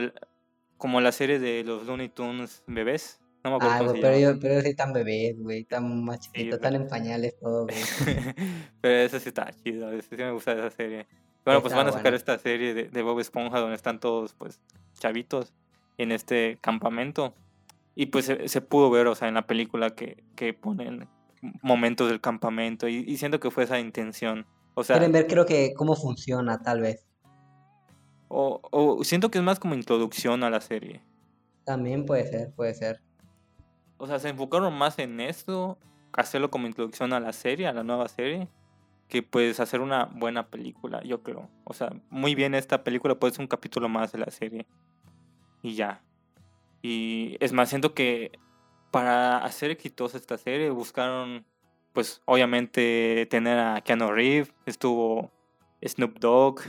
como 0.78 1.00
la 1.00 1.14
serie 1.14 1.40
de 1.40 1.64
los 1.64 1.86
Looney 1.86 2.10
Tunes 2.10 2.62
bebés. 2.68 3.22
No 3.42 3.52
me 3.52 3.56
acuerdo 3.56 3.92
ah, 3.92 3.94
pero, 4.02 4.18
yo, 4.18 4.38
pero 4.38 4.56
yo 4.56 4.62
soy 4.62 4.76
tan 4.76 4.92
bebés, 4.92 5.40
güey, 5.40 5.64
tan 5.64 6.04
más 6.04 6.20
chiquito, 6.20 6.60
tan 6.60 6.76
en 6.76 6.90
pañales 6.90 7.40
todo, 7.40 7.68
güey. 7.68 7.78
pero 8.82 8.96
eso 8.98 9.18
sí 9.22 9.30
está 9.30 9.50
chido, 9.64 9.90
sí 10.02 10.16
me 10.18 10.32
gusta 10.32 10.52
esa 10.52 10.70
serie. 10.72 11.08
Bueno, 11.46 11.62
pues 11.62 11.74
van 11.74 11.88
a 11.88 11.94
sacar 11.94 12.14
esta 12.14 12.38
serie 12.38 12.74
de, 12.74 12.90
de, 12.90 13.02
Bob 13.02 13.22
Esponja 13.22 13.60
donde 13.60 13.78
están 13.78 14.02
todos, 14.02 14.34
pues, 14.34 14.60
chavitos 15.00 15.54
en 15.98 16.12
este 16.12 16.58
campamento. 16.60 17.34
Y 17.96 18.08
pues 18.08 18.26
se, 18.26 18.50
se 18.50 18.60
pudo 18.60 18.90
ver, 18.90 19.08
o 19.08 19.16
sea, 19.16 19.30
en 19.30 19.36
la 19.36 19.48
película 19.48 19.92
que, 19.92 20.22
que 20.36 20.54
ponen 20.54 21.08
momentos 21.62 22.10
del 22.10 22.22
campamento 22.22 22.88
y, 22.88 23.18
siento 23.18 23.40
que 23.40 23.52
fue 23.52 23.64
esa 23.64 23.80
intención. 23.80 24.46
O 24.74 24.84
sea, 24.84 24.98
Quieren 24.98 25.12
ver 25.12 25.28
creo 25.28 25.46
que 25.46 25.74
cómo 25.74 25.96
funciona 25.96 26.62
tal 26.62 26.82
vez. 26.82 27.06
O, 28.28 28.62
o 28.72 29.04
siento 29.04 29.32
que 29.32 29.40
es 29.40 29.44
más 29.44 29.60
como 29.60 29.74
introducción 29.74 30.44
a 30.44 30.50
la 30.50 30.62
serie. 30.62 31.02
También 31.66 32.06
puede 32.06 32.28
ser, 32.28 32.52
puede 32.54 32.74
ser. 32.74 33.02
O 33.98 34.08
sea, 34.08 34.20
se 34.20 34.30
enfocaron 34.30 34.74
más 34.74 34.98
en 35.00 35.20
esto, 35.20 35.78
hacerlo 36.14 36.50
como 36.50 36.68
introducción 36.68 37.14
a 37.14 37.20
la 37.20 37.34
serie, 37.34 37.68
a 37.68 37.74
la 37.74 37.84
nueva 37.84 38.08
serie, 38.08 38.48
que 39.08 39.24
pues 39.24 39.60
hacer 39.60 39.82
una 39.82 40.06
buena 40.06 40.48
película, 40.48 41.04
yo 41.04 41.22
creo. 41.22 41.50
O 41.66 41.74
sea, 41.74 41.92
muy 42.10 42.36
bien 42.36 42.54
esta 42.54 42.84
película 42.84 43.16
puede 43.16 43.34
ser 43.34 43.42
un 43.42 43.48
capítulo 43.48 43.90
más 43.90 44.12
de 44.12 44.20
la 44.20 44.32
serie. 44.32 44.66
Y 45.62 45.76
ya. 45.76 46.02
Y 46.82 47.36
es 47.40 47.52
más, 47.52 47.70
siento 47.70 47.94
que 47.94 48.32
para 48.92 49.38
hacer 49.44 49.72
exitosa 49.72 50.18
esta 50.18 50.38
serie 50.38 50.70
buscaron, 50.70 51.46
pues 51.94 52.22
obviamente 52.26 53.28
tener 53.30 53.58
a 53.60 53.82
Keanu 53.82 54.12
Reeves, 54.12 54.54
estuvo 54.66 55.32
Snoop 55.86 56.20
Dogg, 56.20 56.62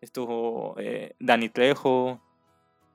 estuvo 0.00 0.74
eh, 0.78 1.14
Danny 1.18 1.48
Trejo, 1.48 2.20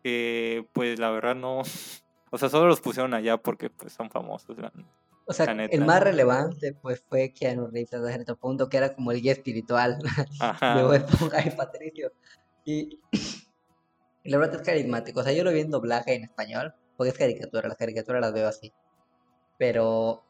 que 0.04 0.68
pues 0.74 1.00
la 1.00 1.12
verdad 1.12 1.36
no, 1.36 1.62
o 2.32 2.38
sea, 2.38 2.50
solo 2.50 2.68
los 2.68 2.82
pusieron 2.82 3.14
allá 3.14 3.38
porque 3.38 3.70
pues 3.70 3.94
son 3.94 4.10
famosos. 4.10 4.58
o 5.26 5.34
sea, 5.34 5.46
el 5.46 5.86
más 5.86 6.04
relevante 6.04 6.74
pues 6.74 7.04
fue 7.08 7.34
Keanu 7.34 7.68
Reeves 7.68 7.94
a 7.94 8.08
cierto 8.08 8.36
punto, 8.36 8.70
que 8.70 8.78
era 8.78 8.94
como 8.96 9.12
el 9.12 9.22
guía 9.22 9.34
espiritual 9.34 10.00
de 10.62 11.54
Patricio. 11.58 12.12
Y 12.66 13.02
la 14.24 14.38
verdad 14.38 14.56
es 14.56 14.62
carismático, 14.62 15.20
o 15.20 15.24
sea, 15.24 15.34
yo 15.34 15.44
lo 15.44 15.52
vi 15.52 15.60
en 15.60 15.70
doblaje 15.70 16.16
en 16.16 16.24
español 16.24 16.74
porque 16.98 17.12
es 17.12 17.18
caricatura, 17.18 17.68
las 17.68 17.78
caricaturas 17.78 18.22
las 18.22 18.34
veo 18.34 18.48
así. 18.48 18.74
Pero, 19.58 20.24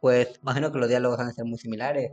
pues, 0.00 0.38
imagino 0.42 0.72
que 0.72 0.78
los 0.78 0.88
diálogos 0.88 1.18
van 1.18 1.28
a 1.28 1.32
ser 1.32 1.44
muy 1.44 1.58
similares. 1.58 2.12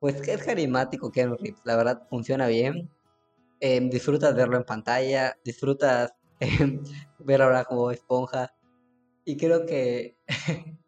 Pues 0.00 0.26
es 0.28 0.44
carismático 0.44 1.10
Keanu 1.10 1.36
Reeves, 1.36 1.62
la 1.64 1.76
verdad 1.76 2.06
funciona 2.10 2.46
bien. 2.48 2.90
Em, 3.60 3.88
disfrutas 3.90 4.34
verlo 4.34 4.56
en 4.56 4.64
pantalla, 4.64 5.36
disfrutas 5.44 6.12
eh, 6.40 6.48
ver 7.18 7.42
ahora 7.42 7.64
como 7.64 7.90
esponja. 7.90 8.54
Y 9.24 9.36
creo 9.36 9.66
que 9.66 10.18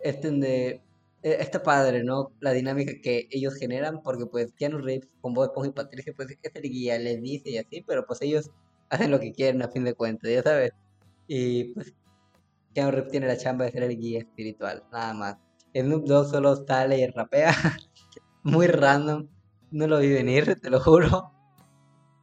este 0.00 0.82
e, 1.22 1.42
está 1.42 1.62
padre, 1.62 2.04
¿no? 2.04 2.32
La 2.40 2.52
dinámica 2.52 2.92
que 3.02 3.28
ellos 3.30 3.54
generan, 3.54 4.02
porque 4.02 4.26
pues 4.26 4.52
Keanu 4.52 4.78
Reeves 4.78 5.08
con 5.20 5.34
Bob 5.34 5.46
Esponja 5.46 5.70
y 5.70 5.72
Patricia, 5.72 6.12
pues 6.16 6.28
es 6.30 6.54
el 6.54 6.62
guía, 6.62 6.98
les 6.98 7.20
dice 7.22 7.50
y 7.50 7.58
así, 7.58 7.82
pero 7.86 8.06
pues 8.06 8.22
ellos 8.22 8.50
hacen 8.90 9.10
lo 9.10 9.20
que 9.20 9.32
quieren 9.32 9.62
a 9.62 9.68
fin 9.68 9.84
de 9.84 9.94
cuentas, 9.94 10.30
ya 10.30 10.42
sabes. 10.42 10.72
Y 11.28 11.74
pues 11.74 11.94
Keanu 12.74 12.90
Reeves 12.90 13.10
tiene 13.10 13.26
la 13.26 13.36
chamba 13.36 13.66
de 13.66 13.72
ser 13.72 13.84
el 13.84 13.96
guía 13.96 14.20
espiritual, 14.20 14.82
nada 14.90 15.14
más. 15.14 15.36
Snoop 15.74 16.06
Dogg 16.06 16.30
solo 16.30 16.56
sale 16.66 16.98
y 16.98 17.06
rapea, 17.06 17.52
muy 18.42 18.66
random. 18.66 19.28
no 19.70 19.86
lo 19.86 19.98
vi 19.98 20.08
venir, 20.12 20.58
te 20.60 20.70
lo 20.70 20.80
juro. 20.80 21.32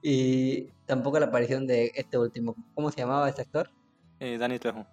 Y 0.01 0.71
tampoco 0.85 1.19
la 1.19 1.27
aparición 1.27 1.65
de 1.67 1.91
este 1.95 2.17
último. 2.17 2.55
¿Cómo 2.74 2.91
se 2.91 2.97
llamaba 2.97 3.29
este 3.29 3.43
actor? 3.43 3.69
Eh, 4.19 4.38
Dani 4.38 4.59
Trejo. 4.59 4.85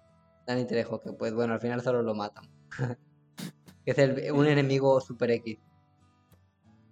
Dani 0.45 0.65
Trejo, 0.65 1.01
que 1.01 1.13
pues 1.13 1.33
bueno, 1.33 1.53
al 1.53 1.59
final 1.59 1.81
solo 1.81 2.01
lo 2.01 2.15
matan. 2.15 2.49
es 3.85 3.97
el, 3.97 4.31
un 4.31 4.45
enemigo 4.47 4.99
super 5.01 5.31
X. 5.31 5.59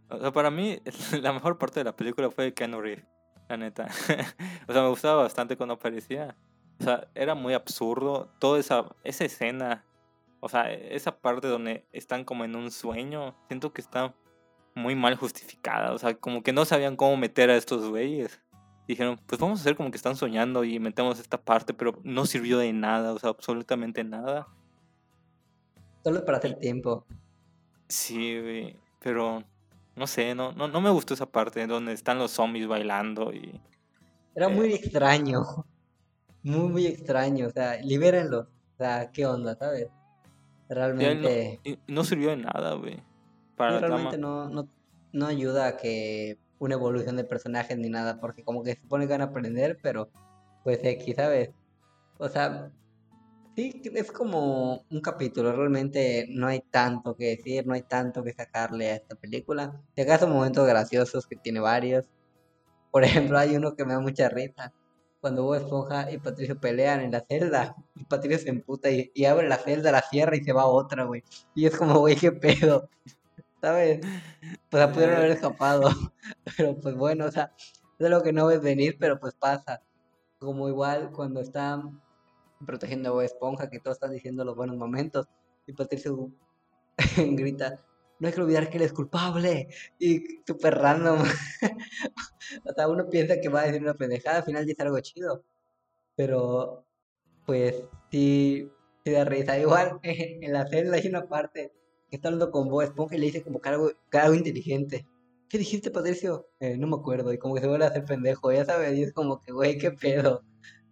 O 0.10 0.20
sea, 0.20 0.32
para 0.32 0.52
mí, 0.52 0.80
la 1.22 1.34
mejor 1.34 1.58
parte 1.58 1.80
de 1.80 1.84
la 1.86 1.96
película 1.96 2.30
fue 2.30 2.54
Keanu 2.54 2.82
Reeves, 2.82 3.06
la 3.48 3.58
neta. 3.58 3.88
o 4.68 4.74
sea, 4.74 4.82
me 4.82 4.90
gustaba 4.90 5.24
bastante 5.24 5.56
cuando 5.56 5.76
aparecía. 5.76 6.36
O 6.82 6.84
sea, 6.84 7.08
era 7.14 7.36
muy 7.36 7.54
absurdo 7.54 8.28
toda 8.40 8.60
esa, 8.60 8.86
esa 9.04 9.24
escena. 9.24 9.86
O 10.40 10.50
sea, 10.50 10.74
esa 10.74 11.16
parte 11.20 11.48
donde 11.48 11.86
están 11.92 12.26
como 12.26 12.44
en 12.44 12.56
un 12.56 12.72
sueño. 12.72 13.36
Siento 13.48 13.72
que 13.72 13.82
está 13.82 14.16
muy 14.74 14.96
mal 14.96 15.16
justificada. 15.16 15.94
O 15.94 16.00
sea, 16.00 16.16
como 16.16 16.42
que 16.42 16.54
no 16.54 16.66
sabían 16.66 16.96
cómo 16.96 17.18
meter 17.18 17.52
a 17.52 17.56
estos 17.56 17.88
güeyes. 17.88 18.42
Dijeron, 18.88 19.20
pues 19.28 19.40
vamos 19.40 19.60
a 19.60 19.62
hacer 19.62 19.76
como 19.76 19.92
que 19.92 19.98
están 19.98 20.16
soñando 20.16 20.64
y 20.64 20.80
metemos 20.80 21.20
esta 21.20 21.40
parte, 21.40 21.76
pero 21.76 22.00
no 22.04 22.26
sirvió 22.26 22.58
de 22.58 22.74
nada, 22.74 23.14
o 23.14 23.20
sea, 23.20 23.30
absolutamente 23.30 24.04
nada. 24.04 24.48
Solo 26.04 26.26
para 26.26 26.40
hacer 26.40 26.58
tiempo. 26.58 27.06
Sí, 27.88 28.40
güey, 28.42 28.80
pero 29.00 29.44
no 29.96 30.08
sé, 30.08 30.34
no, 30.34 30.52
no, 30.54 30.68
no 30.68 30.82
me 30.82 30.90
gustó 30.90 31.14
esa 31.14 31.28
parte 31.28 31.68
donde 31.68 31.94
están 31.94 32.18
los 32.18 32.32
zombies 32.32 32.68
bailando 32.68 33.32
y... 33.32 33.62
Era 34.36 34.50
muy 34.50 34.72
eh, 34.72 34.76
extraño, 34.76 35.44
muy, 36.44 36.70
muy 36.70 36.86
extraño, 36.88 37.48
o 37.48 37.52
sea, 37.52 37.78
libérenlo, 37.82 38.42
o 38.42 38.78
sea, 38.78 39.12
¿qué 39.12 39.26
onda, 39.26 39.56
sabes? 39.56 39.88
Realmente... 40.70 41.60
No, 41.88 42.04
sirvió 42.04 42.30
de 42.30 42.38
nada, 42.38 42.74
güey. 42.76 43.02
Para 43.56 43.80
realmente 43.80 44.18
no, 44.18 44.50
no, 44.50 44.68
no 45.12 45.26
ayuda 45.28 45.68
a 45.68 45.78
que 45.78 46.40
una 46.60 46.76
evolución 46.76 47.18
de 47.18 47.24
personajes 47.24 47.78
ni 47.78 47.90
nada, 47.90 48.20
porque 48.20 48.44
como 48.44 48.64
que 48.64 48.76
se 48.76 48.82
supone 48.82 49.06
que 49.06 49.14
van 49.14 49.22
a 49.22 49.26
aprender, 49.26 49.80
pero 49.82 50.10
pues 50.64 50.80
X, 50.84 51.16
¿sabes? 51.16 51.52
O 52.18 52.30
sea, 52.30 52.72
sí, 53.56 53.82
es 53.84 54.12
como 54.12 54.86
un 54.90 55.02
capítulo, 55.02 55.52
realmente 55.52 56.28
no 56.30 56.48
hay 56.48 56.62
tanto 56.62 57.16
que 57.16 57.36
decir, 57.36 57.66
no 57.66 57.74
hay 57.74 57.82
tanto 57.82 58.24
que 58.24 58.34
sacarle 58.34 58.92
a 58.92 58.96
esta 58.96 59.16
película. 59.16 59.82
Si 59.96 60.02
acaso 60.02 60.28
momentos 60.28 60.68
graciosos 60.68 61.26
que 61.26 61.36
tiene 61.36 61.60
varios. 61.60 62.06
Por 62.92 63.04
ejemplo, 63.04 63.38
hay 63.38 63.56
uno 63.56 63.76
que 63.76 63.86
me 63.86 63.94
da 63.94 64.00
mucha 64.00 64.30
risa. 64.30 64.74
Cuando 65.22 65.44
Bob 65.44 65.56
Esponja 65.56 66.12
y 66.12 66.18
Patricio 66.18 66.60
pelean 66.60 67.02
en 67.02 67.12
la 67.12 67.22
celda, 67.22 67.76
y 67.96 68.04
Patricio 68.06 68.40
se 68.40 68.50
emputa 68.50 68.90
y, 68.90 69.26
abre 69.26 69.48
la 69.48 69.58
celda, 69.58 69.92
la 69.92 70.02
cierra 70.02 70.36
y 70.36 70.44
se 70.44 70.52
va 70.52 70.64
a 70.64 70.68
otra, 70.68 71.04
güey. 71.06 71.24
Y 71.56 71.68
es 71.68 71.78
como, 71.78 72.00
güey, 72.00 72.16
qué 72.16 72.32
pedo. 72.32 72.90
¿sabes? 73.62 74.02
Pues 74.70 74.88
pudieron 74.88 75.18
haber 75.18 75.32
escapado. 75.32 75.90
Pero 76.58 76.76
pues 76.80 76.96
bueno, 76.96 77.26
o 77.26 77.32
sea, 77.32 77.54
es 78.00 78.10
lo 78.10 78.24
que 78.24 78.34
no 78.34 78.48
ves 78.48 78.62
venir, 78.62 78.98
pero 79.00 79.20
pues 79.20 79.36
pasa. 79.36 79.82
Como 80.40 80.68
igual 80.68 81.12
cuando 81.12 81.40
están 81.40 82.02
protegiendo 82.66 83.10
a 83.10 83.12
Bob 83.12 83.22
Esponja, 83.22 83.70
que 83.70 83.80
todos 83.80 83.98
están 83.98 84.12
diciendo 84.12 84.44
los 84.44 84.56
buenos 84.56 84.76
momentos, 84.76 85.28
y 85.68 85.74
Patricio 85.74 86.32
grita, 87.18 87.80
no 88.22 88.28
hay 88.28 88.34
que 88.34 88.42
olvidar 88.42 88.70
que 88.70 88.78
él 88.78 88.84
es 88.84 88.94
culpable, 88.94 89.68
y 90.00 90.24
súper 90.46 90.76
random. 90.76 91.24
o 92.66 92.74
sea, 92.74 92.88
uno 92.88 93.10
piensa 93.10 93.42
que 93.42 93.50
va 93.50 93.62
a 93.62 93.66
decir 93.66 93.82
una 93.82 93.96
pendejada, 93.96 94.38
al 94.38 94.44
final 94.44 94.66
dice 94.66 94.84
algo 94.84 95.00
chido. 95.00 95.44
Pero, 96.16 96.86
pues, 97.46 97.84
sí, 98.12 98.70
sí 99.04 99.12
da 99.12 99.26
risa. 99.26 99.58
Igual, 99.58 100.00
en 100.04 100.54
la 100.54 100.68
celda 100.68 100.98
hay 100.98 101.08
una 101.08 101.28
parte 101.28 101.74
que 102.10 102.18
está 102.18 102.28
hablando 102.30 102.52
con 102.52 102.70
Bob 102.70 102.84
Esponja 102.84 103.16
y 103.16 103.20
le 103.20 103.26
dice 103.28 103.44
como 103.44 103.60
que 103.60 103.70
algo, 103.70 103.92
algo 104.12 104.36
inteligente. 104.36 105.08
¿Qué 105.50 105.58
dijiste, 105.58 105.90
Patricio? 105.92 106.48
Eh, 106.60 106.78
no 106.78 106.88
me 106.88 106.98
acuerdo. 106.98 107.34
Y 107.34 107.40
como 107.40 107.56
que 107.56 107.62
se 107.62 107.68
vuelve 107.68 107.86
a 107.86 107.90
hacer 107.90 108.06
pendejo, 108.06 108.52
ya 108.52 108.66
sabes. 108.66 108.96
Y 108.98 109.04
es 109.04 109.14
como 109.14 109.42
que, 109.42 109.52
güey, 109.52 109.78
qué 109.80 109.92
pedo. 109.92 110.44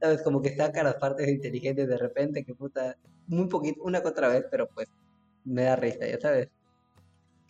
¿Sabes? 0.02 0.24
Como 0.24 0.42
que 0.42 0.56
saca 0.56 0.84
las 0.84 0.96
partes 0.96 1.28
inteligentes 1.30 1.88
de 1.88 1.98
repente, 1.98 2.44
que 2.44 2.56
puta. 2.56 2.98
Muy 3.28 3.48
poquito, 3.48 3.84
una 3.84 4.02
que 4.02 4.08
otra 4.08 4.30
vez, 4.30 4.46
pero 4.50 4.68
pues 4.70 4.88
me 5.44 5.64
da 5.64 5.76
risa, 5.76 6.08
ya 6.08 6.20
sabes. 6.20 6.50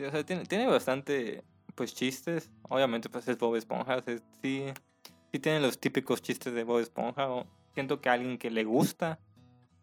O 0.05 0.11
sea, 0.11 0.23
tiene, 0.23 0.45
tiene 0.45 0.67
bastante, 0.67 1.43
pues, 1.75 1.93
chistes. 1.93 2.51
Obviamente, 2.63 3.09
pues 3.09 3.27
es 3.27 3.37
Bob 3.37 3.55
Esponja. 3.55 4.01
sí, 4.41 4.65
sí 5.31 5.39
tiene 5.39 5.59
los 5.59 5.79
típicos 5.79 6.21
chistes 6.21 6.53
de 6.53 6.63
Bob 6.63 6.79
Esponja. 6.79 7.29
O 7.29 7.45
siento 7.73 8.01
que 8.01 8.09
a 8.09 8.13
alguien 8.13 8.37
que 8.37 8.51
le 8.51 8.63
gusta, 8.63 9.19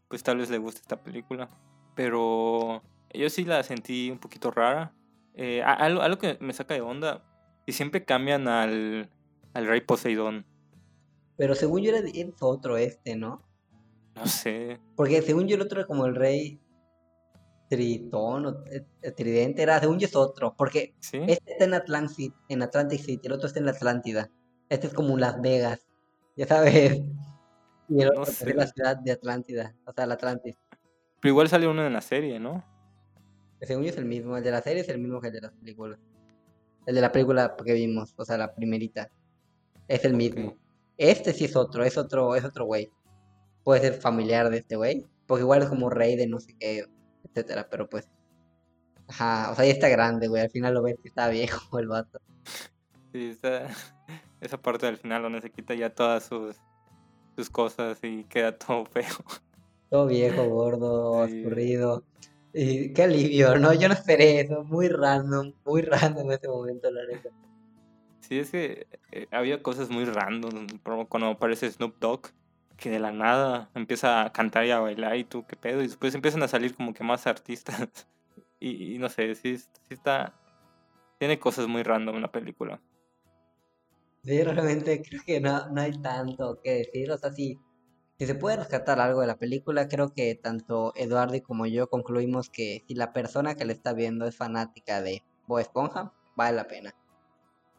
pues 0.08 0.22
tal 0.22 0.38
vez 0.38 0.50
le 0.50 0.58
guste 0.58 0.80
esta 0.80 1.02
película. 1.02 1.50
Pero 1.94 2.82
yo 3.12 3.30
sí 3.30 3.44
la 3.44 3.62
sentí 3.62 4.10
un 4.10 4.18
poquito 4.18 4.50
rara. 4.50 4.92
Eh, 5.34 5.62
algo, 5.62 6.18
que 6.18 6.38
me 6.40 6.52
saca 6.52 6.74
de 6.74 6.80
onda, 6.80 7.22
y 7.66 7.72
siempre 7.72 8.04
cambian 8.04 8.48
al, 8.48 9.10
al 9.52 9.66
rey 9.66 9.82
Poseidón. 9.82 10.46
Pero 11.36 11.54
según 11.54 11.82
yo 11.82 11.94
era 11.94 12.08
otro 12.40 12.78
este, 12.78 13.16
¿no? 13.16 13.42
No 14.14 14.26
sé. 14.26 14.80
Porque 14.94 15.20
según 15.20 15.46
yo 15.46 15.56
el 15.56 15.62
otro 15.62 15.80
era 15.80 15.86
como 15.86 16.06
el 16.06 16.14
rey 16.14 16.58
Tritón 17.68 18.46
o 18.46 18.64
eh, 18.66 18.84
eh, 19.02 19.12
Tridente, 19.12 19.62
era, 19.62 19.80
según 19.80 19.98
yo 19.98 20.06
es 20.06 20.16
otro. 20.16 20.54
Porque 20.56 20.94
este 21.00 21.32
está 21.34 21.64
en 21.64 21.74
Atlantic, 21.74 22.34
en 22.48 22.62
Atlantic 22.62 23.00
City, 23.00 23.26
el 23.26 23.32
otro 23.32 23.46
está 23.48 23.58
en 23.58 23.66
la 23.66 23.72
Atlántida. 23.72 24.30
Este 24.68 24.88
es 24.88 24.94
como 24.94 25.16
Las 25.16 25.40
Vegas, 25.40 25.86
ya 26.36 26.46
sabes. 26.46 27.02
Y 27.88 28.02
el 28.02 28.08
otro 28.10 28.24
es 28.24 28.54
la 28.54 28.66
ciudad 28.66 28.96
de 28.96 29.12
Atlántida, 29.12 29.74
o 29.86 29.92
sea, 29.92 30.06
la 30.06 30.14
Atlantis. 30.14 30.56
Pero 31.20 31.32
igual 31.32 31.48
sale 31.48 31.68
uno 31.68 31.86
en 31.86 31.92
la 31.92 32.00
serie, 32.00 32.40
¿no? 32.40 32.64
Según 33.60 33.84
yo 33.84 33.90
es 33.90 33.96
el 33.96 34.04
mismo, 34.04 34.36
el 34.36 34.44
de 34.44 34.50
la 34.50 34.60
serie 34.60 34.82
es 34.82 34.88
el 34.88 34.98
mismo 34.98 35.20
que 35.20 35.28
el 35.28 35.34
de 35.34 35.40
las 35.40 35.52
películas. 35.52 35.98
El 36.84 36.94
de 36.94 37.00
la 37.00 37.10
película 37.10 37.56
que 37.64 37.72
vimos, 37.72 38.14
o 38.16 38.24
sea, 38.24 38.38
la 38.38 38.54
primerita. 38.54 39.10
Es 39.88 40.04
el 40.04 40.14
mismo. 40.14 40.56
Este 40.98 41.32
sí 41.32 41.44
es 41.44 41.56
otro, 41.56 41.84
es 41.84 41.96
otro, 41.96 42.36
es 42.36 42.44
otro 42.44 42.64
güey. 42.64 42.90
Puede 43.64 43.80
ser 43.80 43.94
familiar 43.94 44.50
de 44.50 44.58
este 44.58 44.76
güey. 44.76 45.06
Porque 45.26 45.42
igual 45.42 45.62
es 45.62 45.68
como 45.68 45.90
rey 45.90 46.16
de 46.16 46.26
no 46.26 46.38
sé 46.38 46.54
qué, 46.58 46.84
etcétera, 47.26 47.68
pero 47.70 47.88
pues. 47.88 48.08
Ajá, 49.08 49.52
o 49.52 49.54
sea, 49.54 49.64
ya 49.64 49.72
está 49.72 49.88
grande, 49.88 50.28
güey. 50.28 50.42
Al 50.42 50.50
final 50.50 50.74
lo 50.74 50.82
ves 50.82 50.96
que 51.00 51.08
está 51.08 51.28
viejo 51.28 51.78
el 51.78 51.88
vato. 51.88 52.20
Sí, 53.12 53.30
está. 53.30 53.68
Esa 54.40 54.60
parte 54.60 54.86
del 54.86 54.98
final 54.98 55.22
donde 55.22 55.40
se 55.40 55.50
quita 55.50 55.74
ya 55.74 55.90
todas 55.90 56.24
sus, 56.24 56.56
sus 57.36 57.48
cosas 57.48 57.98
y 58.02 58.24
queda 58.24 58.56
todo 58.56 58.84
feo. 58.84 59.14
Todo 59.90 60.06
viejo, 60.06 60.44
gordo, 60.48 61.24
escurrido. 61.26 62.04
Y 62.52 62.92
qué 62.92 63.02
alivio, 63.04 63.56
¿no? 63.58 63.74
Yo 63.74 63.88
no 63.88 63.94
esperé 63.94 64.40
eso, 64.40 64.64
muy 64.64 64.88
random, 64.88 65.52
muy 65.64 65.82
random 65.82 66.26
en 66.26 66.32
ese 66.32 66.48
momento, 66.48 66.90
la 66.90 67.06
neta. 67.06 67.28
Sí, 68.20 68.38
es 68.38 68.50
que 68.50 68.86
eh, 69.12 69.26
había 69.30 69.62
cosas 69.62 69.90
muy 69.90 70.04
random, 70.04 70.66
cuando 71.08 71.28
aparece 71.28 71.70
Snoop 71.70 71.98
Dogg, 72.00 72.28
que 72.76 72.90
de 72.90 72.98
la 72.98 73.12
nada 73.12 73.70
empieza 73.74 74.22
a 74.22 74.32
cantar 74.32 74.66
y 74.66 74.70
a 74.70 74.80
bailar 74.80 75.16
y 75.16 75.24
tú, 75.24 75.46
qué 75.46 75.56
pedo, 75.56 75.80
y 75.80 75.86
después 75.86 76.14
empiezan 76.14 76.42
a 76.42 76.48
salir 76.48 76.74
como 76.74 76.92
que 76.92 77.04
más 77.04 77.26
artistas. 77.26 78.06
y, 78.60 78.98
no 78.98 79.08
sé, 79.08 79.34
sí, 79.34 79.56
sí 79.58 79.68
está... 79.90 80.34
Tiene 81.18 81.38
cosas 81.38 81.66
muy 81.66 81.82
random 81.82 82.20
la 82.20 82.30
película. 82.30 82.80
Sí, 84.22 84.42
realmente 84.42 85.02
creo 85.02 85.22
que 85.24 85.40
no, 85.40 85.68
no 85.70 85.80
hay 85.80 85.92
tanto 86.02 86.60
que 86.62 86.72
decir, 86.72 87.10
o 87.10 87.16
sea, 87.16 87.32
si 87.32 87.58
se 88.18 88.34
puede 88.34 88.56
rescatar 88.56 88.98
algo 88.98 89.20
de 89.20 89.26
la 89.26 89.38
película, 89.38 89.88
creo 89.88 90.12
que 90.12 90.34
tanto 90.34 90.92
Eduardo 90.96 91.40
como 91.42 91.66
yo 91.66 91.88
concluimos 91.88 92.50
que 92.50 92.82
si 92.88 92.94
la 92.94 93.12
persona 93.12 93.54
que 93.54 93.64
le 93.64 93.72
está 93.72 93.92
viendo 93.92 94.26
es 94.26 94.36
fanática 94.36 95.00
de 95.00 95.22
Bob 95.46 95.60
Esponja, 95.60 96.12
vale 96.34 96.56
la 96.56 96.66
pena. 96.66 96.94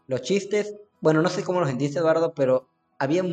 Los 0.08 0.22
chistes, 0.22 0.76
bueno, 1.02 1.22
no 1.22 1.30
sé 1.30 1.44
cómo 1.44 1.60
los 1.60 1.70
sentiste, 1.70 2.00
Eduardo, 2.00 2.34
pero 2.34 2.70
había 3.00 3.24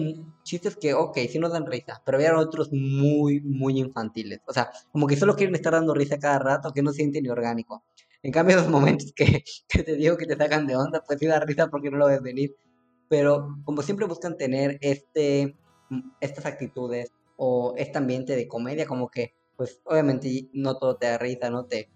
chistes 0.42 0.76
que, 0.76 0.94
ok, 0.94 1.18
sí 1.30 1.38
nos 1.38 1.52
dan 1.52 1.66
risa, 1.66 2.02
pero 2.04 2.18
había 2.18 2.36
otros 2.38 2.70
muy, 2.72 3.40
muy 3.40 3.78
infantiles. 3.78 4.40
O 4.46 4.52
sea, 4.52 4.70
como 4.92 5.06
que 5.06 5.16
solo 5.16 5.36
quieren 5.36 5.54
estar 5.54 5.72
dando 5.72 5.94
risa 5.94 6.18
cada 6.18 6.38
rato, 6.38 6.72
que 6.72 6.82
no 6.82 6.92
siente 6.92 7.22
ni 7.22 7.28
orgánico. 7.28 7.84
En 8.22 8.32
cambio, 8.32 8.56
esos 8.58 8.70
momentos 8.70 9.12
que, 9.14 9.44
que 9.68 9.82
te 9.82 9.96
digo 9.96 10.16
que 10.16 10.26
te 10.26 10.36
sacan 10.36 10.66
de 10.66 10.76
onda, 10.76 11.02
pues 11.06 11.18
sí 11.18 11.26
da 11.26 11.40
risa 11.40 11.68
porque 11.68 11.90
no 11.90 11.98
lo 11.98 12.06
ves 12.06 12.22
venir. 12.22 12.54
Pero 13.08 13.56
como 13.64 13.82
siempre 13.82 14.06
buscan 14.06 14.36
tener 14.36 14.78
este 14.80 15.56
estas 16.20 16.46
actitudes 16.46 17.12
o 17.36 17.74
este 17.76 17.98
ambiente 17.98 18.36
de 18.36 18.48
comedia, 18.48 18.86
como 18.86 19.08
que, 19.10 19.34
pues 19.56 19.80
obviamente 19.84 20.48
no 20.52 20.76
todo 20.78 20.96
te 20.96 21.06
da 21.06 21.18
risa, 21.18 21.50
¿no? 21.50 21.66
Te, 21.66 21.90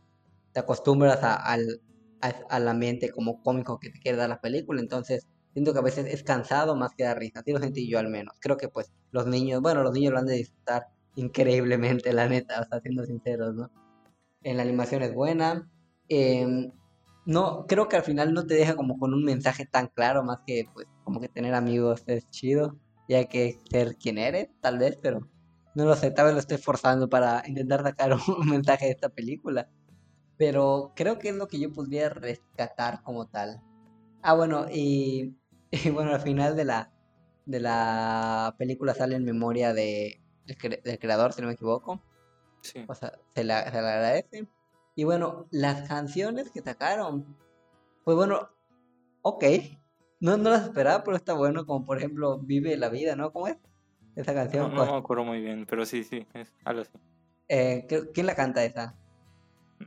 te 0.53 0.61
acostumbras 0.61 1.21
al, 1.23 1.81
al 2.21 2.69
ambiente 2.69 3.11
como 3.11 3.43
cómico 3.43 3.79
que 3.79 3.91
te 3.91 4.01
quiere 4.01 4.19
dar 4.19 4.29
la 4.29 4.41
película, 4.41 4.81
entonces 4.81 5.27
siento 5.59 5.73
que 5.73 5.81
a 5.81 5.83
veces 5.83 6.07
es 6.07 6.23
cansado 6.23 6.77
más 6.77 6.95
que 6.95 7.03
dar 7.05 7.19
risa, 7.19 7.41
así 7.41 7.53
lo 7.53 7.59
sentí 7.59 7.89
yo 7.89 7.99
al 7.99 8.09
menos. 8.09 8.37
Creo 8.41 8.57
que 8.57 8.69
pues 8.69 8.93
los 9.11 9.27
niños, 9.27 9.61
bueno, 9.61 9.83
los 9.83 9.93
niños 9.93 10.13
lo 10.13 10.21
han 10.21 10.27
de 10.27 10.37
disfrutar 10.37 10.87
increíblemente, 11.17 12.13
la 12.15 12.29
neta, 12.29 12.61
o 12.61 12.65
sea, 12.69 12.81
siendo 12.81 13.05
sinceros, 13.05 13.55
¿no? 13.55 13.71
En 14.43 14.57
la 14.57 14.63
animación 14.63 15.03
es 15.03 15.13
buena. 15.13 15.69
Em, 16.09 16.71
no, 17.27 17.67
creo 17.67 17.89
que 17.89 17.97
al 17.97 18.05
final 18.05 18.33
no 18.33 18.47
te 18.47 18.55
deja 18.55 18.77
como 18.77 18.99
con 18.99 19.13
un 19.13 19.25
mensaje 19.25 19.67
tan 19.67 19.89
claro, 19.89 20.23
más 20.23 20.39
que 20.47 20.67
pues 20.73 20.87
como 21.05 21.21
que 21.21 21.29
tener 21.29 21.55
amigos 21.55 22.05
es 22.07 22.29
chido 22.31 22.79
ya 23.09 23.25
que 23.25 23.59
ser 23.71 23.97
quien 23.97 24.19
eres, 24.19 24.49
tal 24.61 24.79
vez, 24.79 24.99
pero 25.03 25.29
no 25.75 25.85
lo 25.87 25.97
sé, 25.97 26.11
tal 26.11 26.27
vez 26.27 26.35
lo 26.35 26.41
estoy 26.41 26.59
forzando 26.59 27.09
para 27.09 27.43
intentar 27.47 27.83
sacar 27.83 28.13
un 28.39 28.49
mensaje 28.49 28.87
de 28.87 28.93
esta 28.93 29.09
película. 29.09 29.69
Pero 30.37 30.93
creo 30.95 31.19
que 31.19 31.31
es 31.31 31.35
lo 31.35 31.49
que 31.49 31.59
yo 31.59 31.73
podría 31.73 32.11
rescatar 32.11 33.03
como 33.03 33.27
tal. 33.27 33.61
Ah, 34.23 34.35
bueno, 34.35 34.67
y, 34.71 35.37
y 35.71 35.91
bueno, 35.91 36.13
al 36.15 36.21
final 36.21 36.57
de 36.57 36.65
la, 36.65 36.93
de 37.47 37.61
la 37.61 38.55
película 38.59 38.95
sale 38.95 39.17
en 39.17 39.25
memoria 39.25 39.73
de, 39.75 40.21
del 40.47 40.59
cre- 40.59 40.83
del 40.83 40.99
creador, 40.99 41.33
si 41.33 41.41
no 41.41 41.49
me 41.49 41.55
equivoco. 41.55 42.03
Sí. 42.63 42.85
O 42.89 42.95
sea, 42.95 43.13
se 43.35 43.45
la, 43.45 43.65
se 43.71 43.73
le 43.81 43.89
agradece. 43.89 44.49
Y 44.95 45.05
bueno, 45.05 45.47
las 45.51 45.89
canciones 45.89 46.51
que 46.51 46.61
sacaron, 46.61 47.37
pues 48.05 48.17
bueno, 48.17 48.51
ok. 49.23 49.45
No, 50.21 50.37
no 50.37 50.51
las 50.51 50.65
esperaba, 50.65 51.05
pero 51.05 51.17
está 51.17 51.35
bueno, 51.35 51.65
como 51.65 51.85
por 51.87 51.99
ejemplo 51.99 52.39
Vive 52.41 52.77
la 52.77 52.89
Vida, 52.89 53.15
¿no? 53.15 53.33
¿Cómo 53.33 53.47
es? 53.47 53.57
Esa 54.17 54.33
No, 54.33 54.39
canción. 54.41 54.75
no 54.75 54.85
me 54.93 54.99
acuerdo 54.99 55.23
muy 55.25 55.41
bien, 55.41 55.65
pero 55.67 55.87
sí, 55.87 56.03
sí, 56.03 56.27
es 56.35 56.53
algo 56.65 56.83
así. 56.83 56.91
eh, 57.49 57.87
¿qué- 57.89 58.11
¿quién 58.13 58.27
la 58.27 58.35
canta 58.35 58.65
esa? 58.65 58.97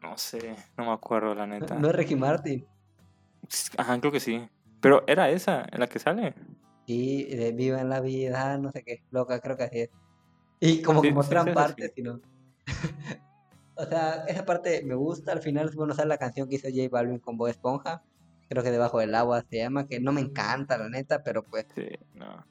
No 0.02 0.18
sé, 0.18 0.56
no 0.78 0.86
me 0.86 0.92
acuerdo 0.94 1.36
la 1.36 1.46
¿No, 1.46 1.60
neta. 1.60 1.76
no 1.76 1.90
es 1.90 1.96
Ricky 1.96 2.16
Martin? 2.16 2.66
Ajá, 3.78 4.00
creo 4.00 4.12
que 4.14 4.22
sí. 4.22 4.48
Pero 4.82 5.04
era 5.08 5.30
esa, 5.30 5.66
en 5.72 5.80
la 5.80 5.88
que 5.88 6.00
sale. 6.00 6.36
Sí, 6.88 7.26
de 7.26 7.52
Viva 7.54 7.82
en 7.82 7.90
la 7.90 8.02
Vida, 8.02 8.58
no 8.58 8.72
sé 8.72 8.84
qué, 8.84 9.04
loca, 9.12 9.40
creo 9.40 9.58
que 9.58 9.64
así 9.64 9.80
es. 9.82 9.90
Y 10.62 10.82
como 10.84 11.04
que 11.04 11.12
Sí, 11.12 11.14
sí, 11.14 11.14
muestran 11.14 11.46
sí, 11.46 11.52
partes, 11.52 11.94
y 11.98 12.04
no. 12.04 12.22
O 13.76 13.86
sea, 13.86 14.26
esa 14.28 14.46
parte 14.46 14.84
me 14.86 14.96
gusta. 14.96 15.32
Al 15.34 15.42
final, 15.42 15.72
bueno, 15.76 15.94
sale 15.96 16.10
la 16.10 16.18
canción 16.18 16.48
que 16.50 16.56
hizo 16.56 16.68
J 16.70 16.90
Balvin 16.92 17.20
con 17.20 17.38
Bob 17.38 17.48
Esponja. 17.50 18.04
Creo 18.50 18.64
que 18.64 18.72
Debajo 18.72 19.00
del 19.00 19.16
Agua 19.16 19.44
se 19.50 19.58
llama, 19.58 19.88
que 19.88 20.00
no 20.00 20.12
me 20.14 20.22
encanta, 20.22 20.78
la 20.78 20.90
neta, 20.90 21.24
pero 21.24 21.44
pues, 21.44 21.68
Sí, 21.76 21.88
no. 22.14 22.46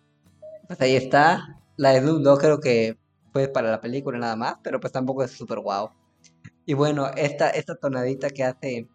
pues 0.66 0.80
ahí 0.80 0.96
está. 0.96 1.60
La 1.76 1.90
de 1.92 2.00
Snoop 2.00 2.22
Dogg 2.22 2.40
creo 2.40 2.60
que 2.60 2.98
fue 3.32 3.48
para 3.48 3.70
la 3.70 3.80
película 3.80 4.18
nada 4.18 4.36
más, 4.36 4.56
pero 4.62 4.80
pues 4.80 4.92
tampoco 4.92 5.22
es 5.24 5.32
súper 5.32 5.60
guau. 5.60 5.90
Y 6.66 6.74
bueno, 6.74 7.08
esta, 7.16 7.50
esta 7.50 7.76
tonadita 7.76 8.30
que 8.30 8.44
hace 8.44 8.88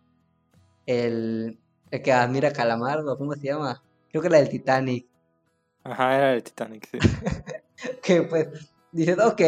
el, 0.86 1.60
el 1.92 2.02
que 2.02 2.12
admira 2.14 2.50
a 2.50 2.54
Calamardo, 2.54 3.18
¿cómo 3.18 3.34
se 3.34 3.48
llama? 3.48 3.84
Creo 4.10 4.22
que 4.22 4.30
la 4.30 4.38
del 4.38 4.50
Titanic. 4.50 5.08
Ajá, 5.84 6.18
era 6.18 6.34
el 6.34 6.44
Titanic, 6.44 6.88
sí. 6.92 6.98
que 8.04 8.24
pues 8.24 8.48
dices, 8.92 9.18
ok, 9.20 9.42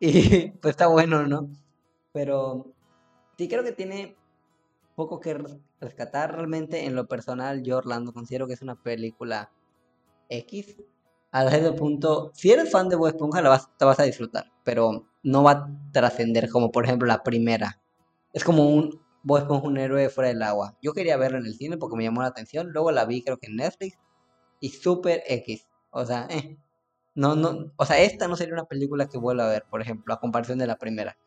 y 0.00 0.50
pues 0.60 0.72
está 0.72 0.86
bueno, 0.88 1.26
¿no? 1.26 1.50
Pero 2.12 2.74
sí 3.38 3.48
creo 3.48 3.64
que 3.64 3.72
tiene 3.72 4.16
poco 4.96 5.20
que 5.20 5.34
res- 5.34 5.58
rescatar 5.80 6.34
realmente 6.36 6.86
en 6.86 6.94
lo 6.96 7.08
personal. 7.08 7.62
Yo, 7.64 7.78
Orlando, 7.78 8.12
considero 8.14 8.46
que 8.48 8.54
es 8.54 8.62
una 8.62 8.76
película 8.76 9.52
X. 10.30 10.76
A 11.32 11.48
cierto 11.50 11.76
punto, 11.76 12.32
si 12.34 12.52
eres 12.52 12.70
fan 12.72 12.88
de 12.88 12.96
Bob 12.96 13.08
Esponja, 13.08 13.42
la 13.42 13.50
vas, 13.50 13.68
te 13.78 13.84
vas 13.86 14.00
a 14.00 14.04
disfrutar, 14.04 14.52
pero 14.64 15.06
no 15.24 15.42
va 15.44 15.52
a 15.52 15.70
trascender 15.92 16.50
como 16.50 16.72
por 16.72 16.84
ejemplo 16.86 17.08
la 17.08 17.22
primera. 17.24 17.82
Es 18.32 18.44
como 18.44 18.68
un 18.68 19.01
Bob 19.22 19.38
Esponja, 19.38 19.66
un 19.66 19.78
héroe 19.78 20.08
fuera 20.08 20.28
del 20.28 20.42
agua. 20.42 20.76
Yo 20.82 20.92
quería 20.92 21.16
verla 21.16 21.38
en 21.38 21.46
el 21.46 21.54
cine 21.54 21.76
porque 21.76 21.96
me 21.96 22.04
llamó 22.04 22.22
la 22.22 22.28
atención, 22.28 22.72
luego 22.72 22.90
la 22.90 23.04
vi 23.04 23.22
creo 23.22 23.38
que 23.38 23.46
en 23.46 23.56
Netflix 23.56 23.98
y 24.60 24.70
super 24.70 25.22
X. 25.26 25.66
O 25.90 26.04
sea, 26.04 26.26
eh. 26.30 26.58
No, 27.14 27.36
no, 27.36 27.72
o 27.76 27.84
sea, 27.84 28.00
esta 28.00 28.26
no 28.26 28.36
sería 28.36 28.54
una 28.54 28.64
película 28.64 29.06
que 29.06 29.18
vuelva 29.18 29.44
a 29.44 29.50
ver, 29.50 29.66
por 29.68 29.82
ejemplo, 29.82 30.14
a 30.14 30.20
comparación 30.20 30.58
de 30.58 30.66
la 30.66 30.76
primera, 30.76 31.18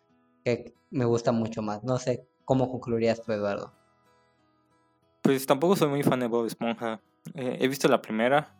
que 0.43 0.73
me 0.89 1.05
gusta 1.05 1.31
mucho 1.31 1.61
más. 1.61 1.83
No 1.83 1.99
sé 1.99 2.27
cómo 2.43 2.71
concluirías 2.71 3.21
tú, 3.21 3.31
Eduardo. 3.31 3.71
Pues 5.21 5.45
tampoco 5.45 5.75
soy 5.75 5.89
muy 5.89 6.01
fan 6.01 6.19
de 6.19 6.27
Bob 6.27 6.45
Esponja. 6.47 7.01
Eh, 7.35 7.57
he 7.59 7.67
visto 7.67 7.87
la 7.87 8.01
primera 8.01 8.55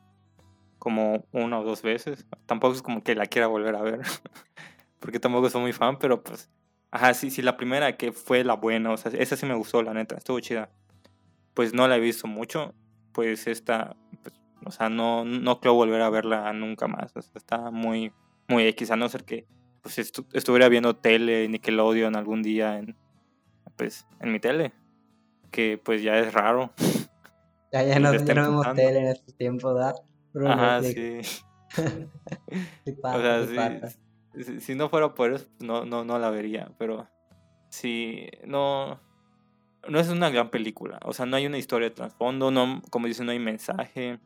como 0.78 1.26
una 1.32 1.60
o 1.60 1.64
dos 1.64 1.82
veces. 1.82 2.28
Tampoco 2.46 2.76
es 2.76 2.82
como 2.82 3.04
que 3.04 3.16
la 3.16 3.26
quiera 3.26 3.48
volver 3.48 3.76
a 3.76 3.82
ver. 3.82 4.02
Porque 5.00 5.20
tampoco 5.20 5.50
soy 5.50 5.62
muy 5.62 5.74
fan, 5.74 5.98
pero 5.98 6.24
pues... 6.24 6.50
Ajá, 6.92 7.14
sí, 7.14 7.30
sí, 7.30 7.42
la 7.42 7.58
primera 7.58 7.98
que 7.98 8.12
fue 8.12 8.44
la 8.44 8.54
buena. 8.56 8.92
O 8.92 8.98
sea, 8.98 9.12
esa 9.12 9.36
sí 9.36 9.46
me 9.46 9.56
gustó, 9.56 9.82
la 9.84 9.94
neta. 9.94 10.16
Estuvo 10.16 10.40
chida. 10.40 10.70
Pues 11.54 11.74
no 11.74 11.88
la 11.88 11.98
he 11.98 12.00
visto 12.00 12.28
mucho. 12.28 12.74
Pues 13.12 13.48
esta... 13.48 13.96
Pues, 14.24 14.36
o 14.66 14.72
sea, 14.72 14.90
no, 14.90 15.26
no 15.26 15.60
creo 15.60 15.74
volver 15.74 16.02
a 16.02 16.10
verla 16.10 16.52
nunca 16.54 16.88
más. 16.88 17.16
O 17.16 17.22
sea, 17.22 17.32
está 17.36 17.72
muy, 17.72 18.12
muy 18.48 18.64
X. 18.68 18.92
A 18.92 18.96
no 18.96 19.10
ser 19.10 19.24
que 19.26 19.46
pues 19.82 20.00
estu- 20.00 20.26
estuviera 20.34 20.68
viendo 20.70 20.96
tele, 20.96 21.48
Nickelodeon 21.48 22.16
algún 22.16 22.42
día 22.42 22.80
en... 22.80 22.96
Pues 23.76 24.06
en 24.20 24.32
mi 24.32 24.40
tele. 24.40 24.74
Que 25.52 25.78
pues 25.78 26.02
ya 26.02 26.18
es 26.20 26.34
raro. 26.34 26.72
Ya, 27.72 27.84
ya 27.84 28.00
no, 28.00 28.14
ya 28.14 28.34
no 28.36 28.42
vemos 28.44 28.74
tele 28.74 29.00
en 29.00 29.08
estos 29.08 29.36
tiempos, 29.36 29.74
¿verdad? 29.74 29.96
Ajá, 30.48 30.80
Netflix. 30.80 31.28
sí. 31.28 31.44
Sí 32.86 32.92
O 32.92 33.02
pasa, 33.02 33.46
sea, 33.48 33.90
sí. 33.90 33.98
Si, 34.44 34.62
si 34.62 34.76
no 34.76 34.90
fuera 34.90 35.14
por 35.14 35.34
eso, 35.34 35.48
no, 35.60 35.86
no, 35.86 36.04
no 36.04 36.20
la 36.20 36.30
vería. 36.30 36.72
Pero 36.78 37.08
sí, 37.70 38.28
no, 38.46 39.00
no 39.88 40.00
es 40.00 40.10
una 40.10 40.30
gran 40.30 40.50
película. 40.50 41.00
O 41.04 41.14
sea, 41.14 41.26
no 41.26 41.38
hay 41.38 41.46
una 41.46 41.58
historia 41.58 41.90
de 41.90 41.96
trasfondo, 41.96 42.52
no, 42.52 42.82
como 42.90 43.08
dicen, 43.08 43.26
no 43.26 43.32
hay 43.32 43.40
mensaje. 43.40 44.20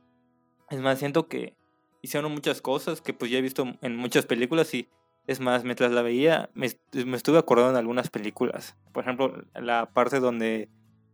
Es 0.70 0.80
más, 0.80 1.00
siento 1.00 1.28
que 1.28 1.56
hicieron 2.02 2.32
muchas 2.32 2.62
cosas 2.62 3.02
que 3.02 3.14
pues 3.14 3.32
ya 3.32 3.40
he 3.40 3.42
visto 3.42 3.66
en 3.82 3.96
muchas 3.96 4.26
películas 4.26 4.74
y 4.74 4.88
es 5.28 5.40
más, 5.40 5.64
mientras 5.64 5.92
la 5.92 6.02
veía, 6.02 6.50
me, 6.54 6.70
me 7.06 7.18
estuve 7.18 7.38
acordando 7.38 7.74
de 7.74 7.80
algunas 7.80 8.10
películas. 8.10 8.76
Por 8.94 9.04
ejemplo, 9.04 9.44
la 9.54 9.92
parte 9.94 10.20
donde 10.20 10.70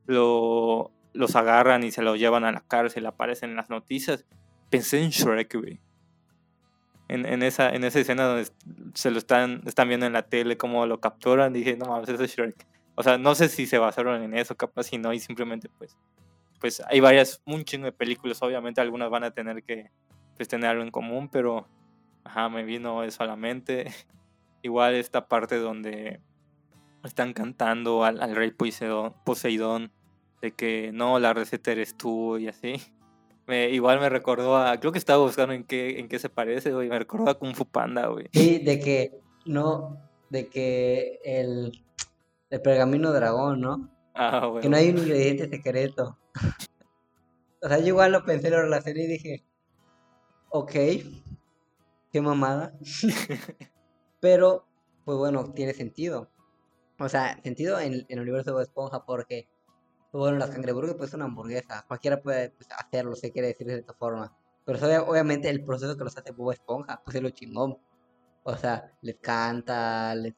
lo, 0.06 0.92
los 1.14 1.36
agarran 1.36 1.84
y 1.84 1.92
se 1.92 2.02
lo 2.02 2.16
llevan 2.16 2.46
a 2.46 2.52
la 2.52 2.62
cárcel, 2.62 3.06
aparecen 3.08 3.50
en 3.52 3.56
las 3.58 3.70
noticias. 3.70 4.26
Pensé 4.70 5.02
en 5.02 5.10
Shrek, 5.10 5.56
güey. 5.56 5.82
En, 7.08 7.26
en, 7.26 7.44
esa, 7.44 7.70
en 7.70 7.84
esa 7.84 8.00
escena 8.00 8.24
donde 8.24 8.50
se 8.96 9.12
lo 9.12 9.18
están, 9.20 9.62
están 9.66 9.88
viendo 9.88 10.06
en 10.06 10.14
la 10.14 10.24
tele, 10.24 10.58
cómo 10.58 10.86
lo 10.88 11.00
capturan, 11.00 11.54
dije, 11.54 11.78
no 11.78 11.86
mames, 11.86 12.10
ese 12.10 12.24
es 12.24 12.36
Shrek. 12.36 12.66
O 12.96 13.04
sea, 13.04 13.18
no 13.18 13.36
sé 13.36 13.50
si 13.50 13.68
se 13.68 13.78
basaron 13.78 14.24
en 14.24 14.34
eso, 14.34 14.56
capaz 14.56 14.84
si 14.84 14.98
no, 14.98 15.14
y 15.14 15.20
simplemente 15.20 15.70
pues, 15.78 15.98
pues 16.60 16.82
hay 16.88 17.00
varias, 17.02 17.42
un 17.46 17.64
chingo 17.64 17.86
de 17.86 17.92
películas, 17.92 18.42
obviamente 18.42 18.82
algunas 18.82 19.10
van 19.10 19.24
a 19.24 19.32
tener 19.32 19.64
que 19.64 19.92
pues, 20.38 20.48
tener 20.48 20.70
algo 20.70 20.84
en 20.84 20.92
común, 20.92 21.30
pero 21.30 21.68
ajá, 22.24 22.50
me 22.50 22.64
vino 22.64 23.04
eso 23.04 23.24
a 23.24 23.28
la 23.28 23.36
mente. 23.36 23.86
Igual 24.62 24.96
esta 24.96 25.28
parte 25.28 25.58
donde 25.58 26.20
están 27.04 27.34
cantando 27.34 28.04
al, 28.04 28.22
al 28.22 28.36
rey 28.36 28.52
Poseidón, 28.52 29.14
Poseidón, 29.24 29.92
de 30.42 30.52
que 30.52 30.92
no, 30.94 31.20
la 31.20 31.34
receta 31.34 31.72
eres 31.72 31.96
tú 31.96 32.38
y 32.38 32.48
así. 32.48 32.82
Me, 33.48 33.70
igual 33.70 34.00
me 34.00 34.10
recordó 34.10 34.58
a, 34.58 34.80
creo 34.80 34.92
que 34.92 34.98
estaba 34.98 35.24
buscando 35.24 35.54
en 35.54 35.64
qué, 35.64 36.00
en 36.00 36.08
qué 36.08 36.18
se 36.18 36.30
parece, 36.30 36.72
güey, 36.74 36.90
me 36.90 36.98
recordó 36.98 37.30
a 37.30 37.38
Kung 37.38 37.56
Fu 37.56 37.66
Panda, 37.66 38.08
güey. 38.08 38.28
Sí, 38.34 38.60
de 38.60 38.80
que 38.80 39.20
no, 39.46 39.98
de 40.30 40.48
que 40.48 41.20
el, 41.24 41.86
el 42.50 42.62
pergamino 42.62 43.12
dragón, 43.12 43.62
¿no? 43.62 43.92
Ah, 44.16 44.48
güey. 44.48 44.62
Que 44.62 44.70
no 44.70 44.78
hay 44.78 44.90
un 44.90 44.98
ingrediente 44.98 45.50
secreto. 45.50 46.18
O 47.62 47.68
sea, 47.68 47.80
yo 47.80 47.88
igual 47.88 48.12
lo 48.12 48.24
pensé, 48.24 48.52
lo 48.52 48.62
relacioné 48.62 49.06
y 49.06 49.08
dije, 49.08 49.44
ok, 50.50 50.72
qué 52.12 52.22
mamada. 52.22 52.78
Pero, 54.20 54.68
pues 55.04 55.18
bueno, 55.18 55.52
tiene 55.52 55.74
sentido. 55.74 56.30
O 57.00 57.10
sea, 57.10 57.42
sentido 57.42 57.80
en, 57.80 58.06
en 58.08 58.20
el 58.20 58.20
universo 58.20 58.56
de 58.56 58.64
Esponja 58.64 59.04
porque, 59.04 59.50
bueno, 60.20 60.38
las 60.38 60.50
cangreburgers 60.52 60.96
pues 60.98 61.10
es 61.10 61.14
una 61.16 61.26
hamburguesa. 61.26 61.84
Cualquiera 61.88 62.22
puede 62.22 62.50
pues, 62.52 62.68
hacerlo, 62.78 63.16
se 63.16 63.32
quiere 63.32 63.50
decir 63.50 63.68
de 63.68 63.80
esta 63.80 63.94
forma. 63.94 64.36
Pero 64.66 64.80
obvia- 64.80 65.04
obviamente 65.04 65.50
el 65.50 65.64
proceso 65.64 65.98
que 65.98 66.04
los 66.04 66.18
hace 66.18 66.32
Bob 66.32 66.52
Esponja, 66.52 67.02
pues 67.04 67.16
es 67.16 67.22
lo 67.24 67.30
chingón. 67.30 67.78
O 68.44 68.56
sea, 68.58 68.92
les 69.02 69.18
canta, 69.18 70.14
les, 70.16 70.34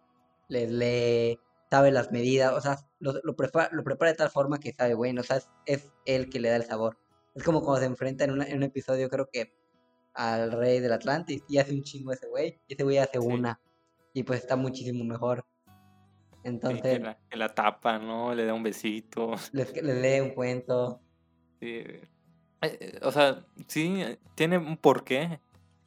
les 0.47 0.71
lee, 0.71 1.39
sabe 1.69 1.91
las 1.91 2.11
medidas, 2.11 2.53
o 2.53 2.61
sea, 2.61 2.77
lo, 2.99 3.13
lo 3.23 3.35
prepara, 3.35 3.69
lo 3.73 3.83
prepara 3.83 4.11
de 4.11 4.17
tal 4.17 4.29
forma 4.29 4.59
que 4.59 4.73
sabe 4.73 4.93
bueno, 4.93 5.21
o 5.21 5.23
sea, 5.23 5.37
es, 5.37 5.49
es 5.65 5.91
él 6.05 6.29
que 6.29 6.39
le 6.39 6.49
da 6.49 6.55
el 6.57 6.63
sabor. 6.63 6.97
Es 7.35 7.43
como 7.43 7.61
cuando 7.61 7.81
se 7.81 7.85
enfrenta 7.87 8.23
en, 8.23 8.31
una- 8.31 8.45
en 8.45 8.57
un 8.57 8.63
episodio, 8.63 9.09
creo 9.09 9.27
que 9.31 9.53
al 10.13 10.51
rey 10.53 10.79
del 10.79 10.93
Atlantis, 10.93 11.43
y 11.47 11.57
hace 11.59 11.73
un 11.73 11.83
chingo 11.83 12.11
ese 12.13 12.27
güey, 12.27 12.59
y 12.67 12.73
ese 12.73 12.83
güey 12.83 12.97
hace 12.97 13.19
Sí. 13.19 13.27
una, 13.27 13.59
y 14.13 14.23
pues 14.23 14.39
está 14.41 14.55
muchísimo 14.55 15.03
mejor. 15.03 15.45
Entonces, 16.43 17.01
la, 17.01 17.17
que 17.29 17.37
la 17.37 17.49
tapa, 17.49 17.99
¿no? 17.99 18.33
Le 18.33 18.45
da 18.45 18.53
un 18.53 18.63
besito. 18.63 19.31
les, 19.53 19.73
les 19.81 20.01
lee 20.01 20.19
un 20.21 20.31
cuento. 20.31 21.01
Sí. 21.59 21.67
Eh, 21.67 22.01
eh, 22.61 22.99
O 23.03 23.11
sea, 23.11 23.45
sí, 23.67 24.01
eh, 24.01 24.17
tiene 24.35 24.57
un 24.57 24.77
porqué. 24.77 25.39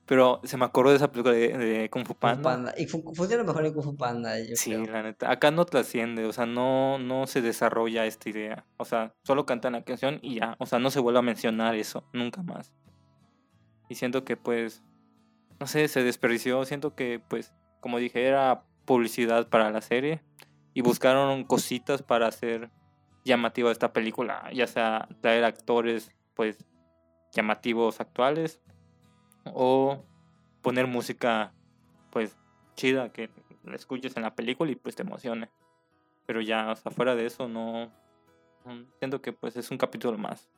Pero 0.06 0.40
se 0.42 0.56
me 0.56 0.64
acordó 0.64 0.90
de 0.90 0.96
esa 0.96 1.12
película 1.12 1.32
de, 1.36 1.56
de 1.56 1.88
Kung 1.88 2.04
Fu 2.04 2.16
Panda. 2.16 2.42
Panda. 2.42 2.74
Y 2.76 2.86
fu- 2.86 3.14
funciona 3.14 3.44
mejor 3.44 3.64
en 3.64 3.72
Kung 3.72 3.84
Fu 3.84 3.96
Panda, 3.96 4.40
yo 4.40 4.56
Sí, 4.56 4.70
creo. 4.72 4.84
la 4.86 5.04
neta. 5.04 5.30
Acá 5.30 5.52
no 5.52 5.64
trasciende, 5.66 6.24
o 6.24 6.32
sea, 6.32 6.46
no, 6.46 6.98
no 6.98 7.28
se 7.28 7.40
desarrolla 7.42 8.04
esta 8.06 8.28
idea. 8.28 8.66
O 8.76 8.84
sea, 8.84 9.14
solo 9.22 9.46
cantan 9.46 9.74
la 9.74 9.84
canción 9.84 10.18
y 10.20 10.40
ya. 10.40 10.56
O 10.58 10.66
sea, 10.66 10.80
no 10.80 10.90
se 10.90 10.98
vuelve 10.98 11.20
a 11.20 11.22
mencionar 11.22 11.76
eso, 11.76 12.02
nunca 12.12 12.42
más. 12.42 12.72
Y 13.88 13.94
siento 13.94 14.24
que 14.24 14.36
pues, 14.36 14.82
no 15.60 15.68
sé, 15.68 15.86
se 15.86 16.02
desperdició. 16.02 16.64
Siento 16.64 16.96
que 16.96 17.20
pues, 17.28 17.54
como 17.78 17.98
dije, 17.98 18.26
era 18.26 18.64
publicidad 18.86 19.48
para 19.48 19.70
la 19.70 19.80
serie. 19.80 20.22
Y 20.80 20.82
buscaron 20.82 21.44
cositas 21.44 22.02
para 22.02 22.26
hacer 22.26 22.70
llamativa 23.22 23.70
esta 23.70 23.92
película. 23.92 24.50
Ya 24.50 24.66
sea 24.66 25.06
traer 25.20 25.44
actores 25.44 26.10
pues 26.34 26.64
llamativos 27.34 28.00
actuales. 28.00 28.62
O 29.44 30.02
poner 30.62 30.86
música 30.86 31.52
pues 32.08 32.34
chida 32.76 33.12
que 33.12 33.28
la 33.62 33.74
escuches 33.76 34.16
en 34.16 34.22
la 34.22 34.34
película 34.34 34.70
y 34.70 34.74
pues 34.74 34.96
te 34.96 35.02
emocione. 35.02 35.50
Pero 36.24 36.40
ya, 36.40 36.72
o 36.72 36.90
fuera 36.90 37.14
de 37.14 37.26
eso 37.26 37.46
no... 37.46 37.92
Siento 39.00 39.20
que 39.20 39.34
pues 39.34 39.56
es 39.58 39.70
un 39.70 39.76
capítulo 39.76 40.16
más. 40.16 40.48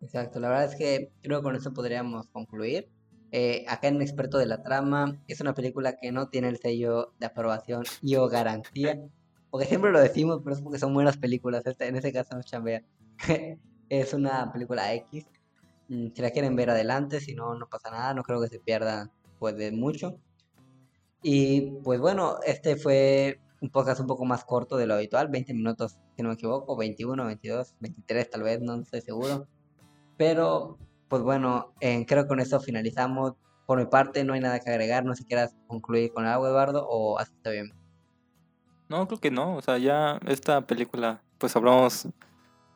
Exacto, 0.00 0.40
la 0.40 0.48
verdad 0.48 0.64
es 0.64 0.76
que 0.76 1.12
creo 1.20 1.40
que 1.40 1.42
con 1.42 1.56
eso 1.56 1.74
podríamos 1.74 2.30
concluir. 2.30 2.88
Eh, 3.32 3.64
acá 3.68 3.88
en 3.88 4.02
Experto 4.02 4.38
de 4.38 4.46
la 4.46 4.62
Trama 4.62 5.20
es 5.28 5.40
una 5.40 5.54
película 5.54 5.96
que 5.96 6.10
no 6.10 6.28
tiene 6.28 6.48
el 6.48 6.58
sello 6.58 7.12
de 7.20 7.26
aprobación 7.26 7.84
y 8.02 8.16
o 8.16 8.28
garantía, 8.28 9.00
porque 9.50 9.66
siempre 9.66 9.92
lo 9.92 10.00
decimos, 10.00 10.40
pero 10.42 10.56
es 10.56 10.62
porque 10.62 10.78
son 10.78 10.94
buenas 10.94 11.16
películas, 11.16 11.64
este, 11.66 11.86
en 11.86 11.96
este 11.96 12.12
caso 12.12 12.36
no 12.36 12.42
chambea. 12.42 12.82
es 13.88 14.14
una 14.14 14.52
película 14.52 14.92
X, 14.94 15.26
mm, 15.88 16.08
si 16.14 16.22
la 16.22 16.30
quieren 16.30 16.56
ver 16.56 16.70
adelante, 16.70 17.20
si 17.20 17.34
no, 17.34 17.54
no 17.54 17.68
pasa 17.68 17.90
nada, 17.90 18.14
no 18.14 18.22
creo 18.22 18.40
que 18.40 18.48
se 18.48 18.58
pierda 18.58 19.10
pues 19.38 19.56
de 19.56 19.72
mucho. 19.72 20.16
Y 21.22 21.72
pues 21.82 22.00
bueno, 22.00 22.38
este 22.46 22.76
fue 22.76 23.40
un 23.60 23.70
podcast 23.70 24.00
un 24.00 24.06
poco 24.06 24.24
más 24.24 24.44
corto 24.44 24.76
de 24.76 24.86
lo 24.86 24.94
habitual, 24.94 25.28
20 25.28 25.54
minutos 25.54 25.98
si 26.16 26.22
no 26.22 26.28
me 26.30 26.34
equivoco, 26.34 26.76
21, 26.76 27.26
22, 27.26 27.74
23 27.80 28.30
tal 28.30 28.42
vez, 28.42 28.60
no 28.60 28.80
estoy 28.80 29.00
seguro. 29.00 29.46
Pero, 30.16 30.78
pues 31.10 31.22
bueno, 31.22 31.74
eh, 31.80 32.06
creo 32.06 32.22
que 32.22 32.28
con 32.28 32.40
eso 32.40 32.60
finalizamos. 32.60 33.34
Por 33.66 33.78
mi 33.78 33.86
parte, 33.86 34.24
no 34.24 34.32
hay 34.32 34.40
nada 34.40 34.60
que 34.60 34.70
agregar. 34.70 35.04
No 35.04 35.14
sé 35.14 35.22
si 35.22 35.28
quieras 35.28 35.56
concluir 35.66 36.12
con 36.12 36.24
algo, 36.24 36.46
Eduardo, 36.46 36.86
o 36.88 37.18
así 37.18 37.32
está 37.34 37.50
bien. 37.50 37.72
No, 38.88 39.06
creo 39.06 39.20
que 39.20 39.30
no. 39.30 39.56
O 39.56 39.62
sea, 39.62 39.76
ya 39.78 40.20
esta 40.26 40.66
película, 40.66 41.22
pues 41.38 41.54
hablamos, 41.56 42.08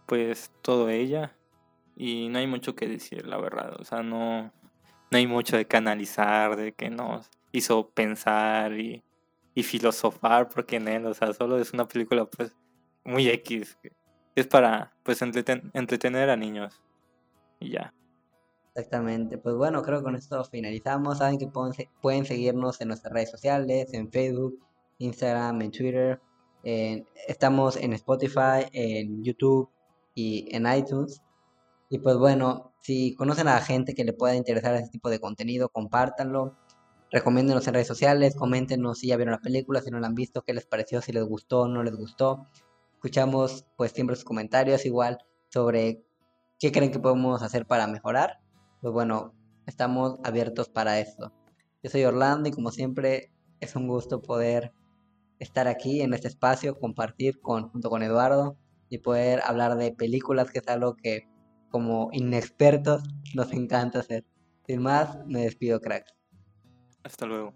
pues, 0.06 0.52
todo 0.62 0.90
ella. 0.90 1.36
Y 1.96 2.28
no 2.28 2.40
hay 2.40 2.48
mucho 2.48 2.74
que 2.74 2.88
decir, 2.88 3.24
la 3.24 3.38
verdad. 3.38 3.76
O 3.80 3.84
sea, 3.84 4.02
no, 4.02 4.52
no 5.10 5.18
hay 5.18 5.26
mucho 5.28 5.56
de 5.56 5.66
canalizar, 5.66 6.56
de 6.56 6.72
que 6.72 6.90
nos 6.90 7.30
hizo 7.52 7.88
pensar 7.90 8.72
y, 8.72 9.04
y 9.54 9.62
filosofar, 9.62 10.48
porque 10.48 10.76
en 10.76 10.88
él, 10.88 11.06
o 11.06 11.14
sea, 11.14 11.32
solo 11.32 11.58
es 11.58 11.72
una 11.72 11.86
película, 11.86 12.24
pues, 12.24 12.56
muy 13.04 13.28
X. 13.28 13.78
Es 14.34 14.48
para, 14.48 14.92
pues, 15.04 15.22
entretener 15.22 16.30
a 16.30 16.36
niños 16.36 16.84
ya. 17.68 17.94
Exactamente. 18.74 19.38
Pues 19.38 19.54
bueno, 19.54 19.82
creo 19.82 19.98
que 19.98 20.04
con 20.04 20.16
esto 20.16 20.42
finalizamos. 20.44 21.18
Saben 21.18 21.38
que 21.38 21.46
pueden, 21.46 22.24
seguirnos 22.26 22.80
en 22.80 22.88
nuestras 22.88 23.12
redes 23.12 23.30
sociales, 23.30 23.92
en 23.94 24.10
Facebook, 24.10 24.58
Instagram, 24.98 25.62
en 25.62 25.70
Twitter. 25.70 26.20
estamos 26.62 27.76
en 27.76 27.92
Spotify, 27.92 28.66
en 28.72 29.22
YouTube 29.22 29.70
y 30.14 30.48
en 30.54 30.66
iTunes. 30.66 31.22
Y 31.88 31.98
pues 32.00 32.16
bueno, 32.16 32.72
si 32.80 33.14
conocen 33.14 33.48
a 33.48 33.54
la 33.54 33.60
gente 33.60 33.94
que 33.94 34.04
le 34.04 34.12
pueda 34.12 34.34
interesar 34.34 34.74
este 34.74 34.90
tipo 34.90 35.08
de 35.10 35.20
contenido, 35.20 35.68
compártanlo. 35.68 36.56
Recomiéndenos 37.12 37.66
en 37.68 37.74
redes 37.74 37.86
sociales, 37.86 38.34
coméntenos 38.34 38.98
si 38.98 39.08
ya 39.08 39.16
vieron 39.16 39.32
la 39.32 39.40
película, 39.40 39.80
si 39.82 39.90
no 39.90 40.00
la 40.00 40.08
han 40.08 40.14
visto, 40.16 40.42
qué 40.42 40.52
les 40.52 40.66
pareció, 40.66 41.00
si 41.00 41.12
les 41.12 41.24
gustó 41.24 41.68
no 41.68 41.84
les 41.84 41.94
gustó. 41.94 42.48
Escuchamos 42.94 43.66
pues 43.76 43.92
siempre 43.92 44.16
sus 44.16 44.24
comentarios 44.24 44.84
igual 44.86 45.18
sobre 45.48 46.02
¿Qué 46.58 46.72
creen 46.72 46.92
que 46.92 46.98
podemos 46.98 47.42
hacer 47.42 47.66
para 47.66 47.86
mejorar? 47.86 48.38
Pues 48.84 48.92
bueno, 48.92 49.32
estamos 49.64 50.18
abiertos 50.24 50.68
para 50.68 51.00
esto. 51.00 51.32
Yo 51.82 51.88
soy 51.88 52.04
Orlando 52.04 52.50
y 52.50 52.52
como 52.52 52.70
siempre 52.70 53.32
es 53.58 53.76
un 53.76 53.88
gusto 53.88 54.20
poder 54.20 54.74
estar 55.38 55.68
aquí 55.68 56.02
en 56.02 56.12
este 56.12 56.28
espacio, 56.28 56.78
compartir 56.78 57.40
con, 57.40 57.70
junto 57.70 57.88
con 57.88 58.02
Eduardo 58.02 58.58
y 58.90 58.98
poder 58.98 59.40
hablar 59.42 59.76
de 59.76 59.92
películas, 59.92 60.50
que 60.50 60.58
es 60.58 60.68
algo 60.68 60.96
que 60.96 61.26
como 61.70 62.10
inexpertos 62.12 63.04
nos 63.34 63.54
encanta 63.54 64.00
hacer. 64.00 64.26
Sin 64.66 64.82
más, 64.82 65.16
me 65.24 65.44
despido, 65.44 65.80
cracks. 65.80 66.12
Hasta 67.04 67.24
luego. 67.24 67.54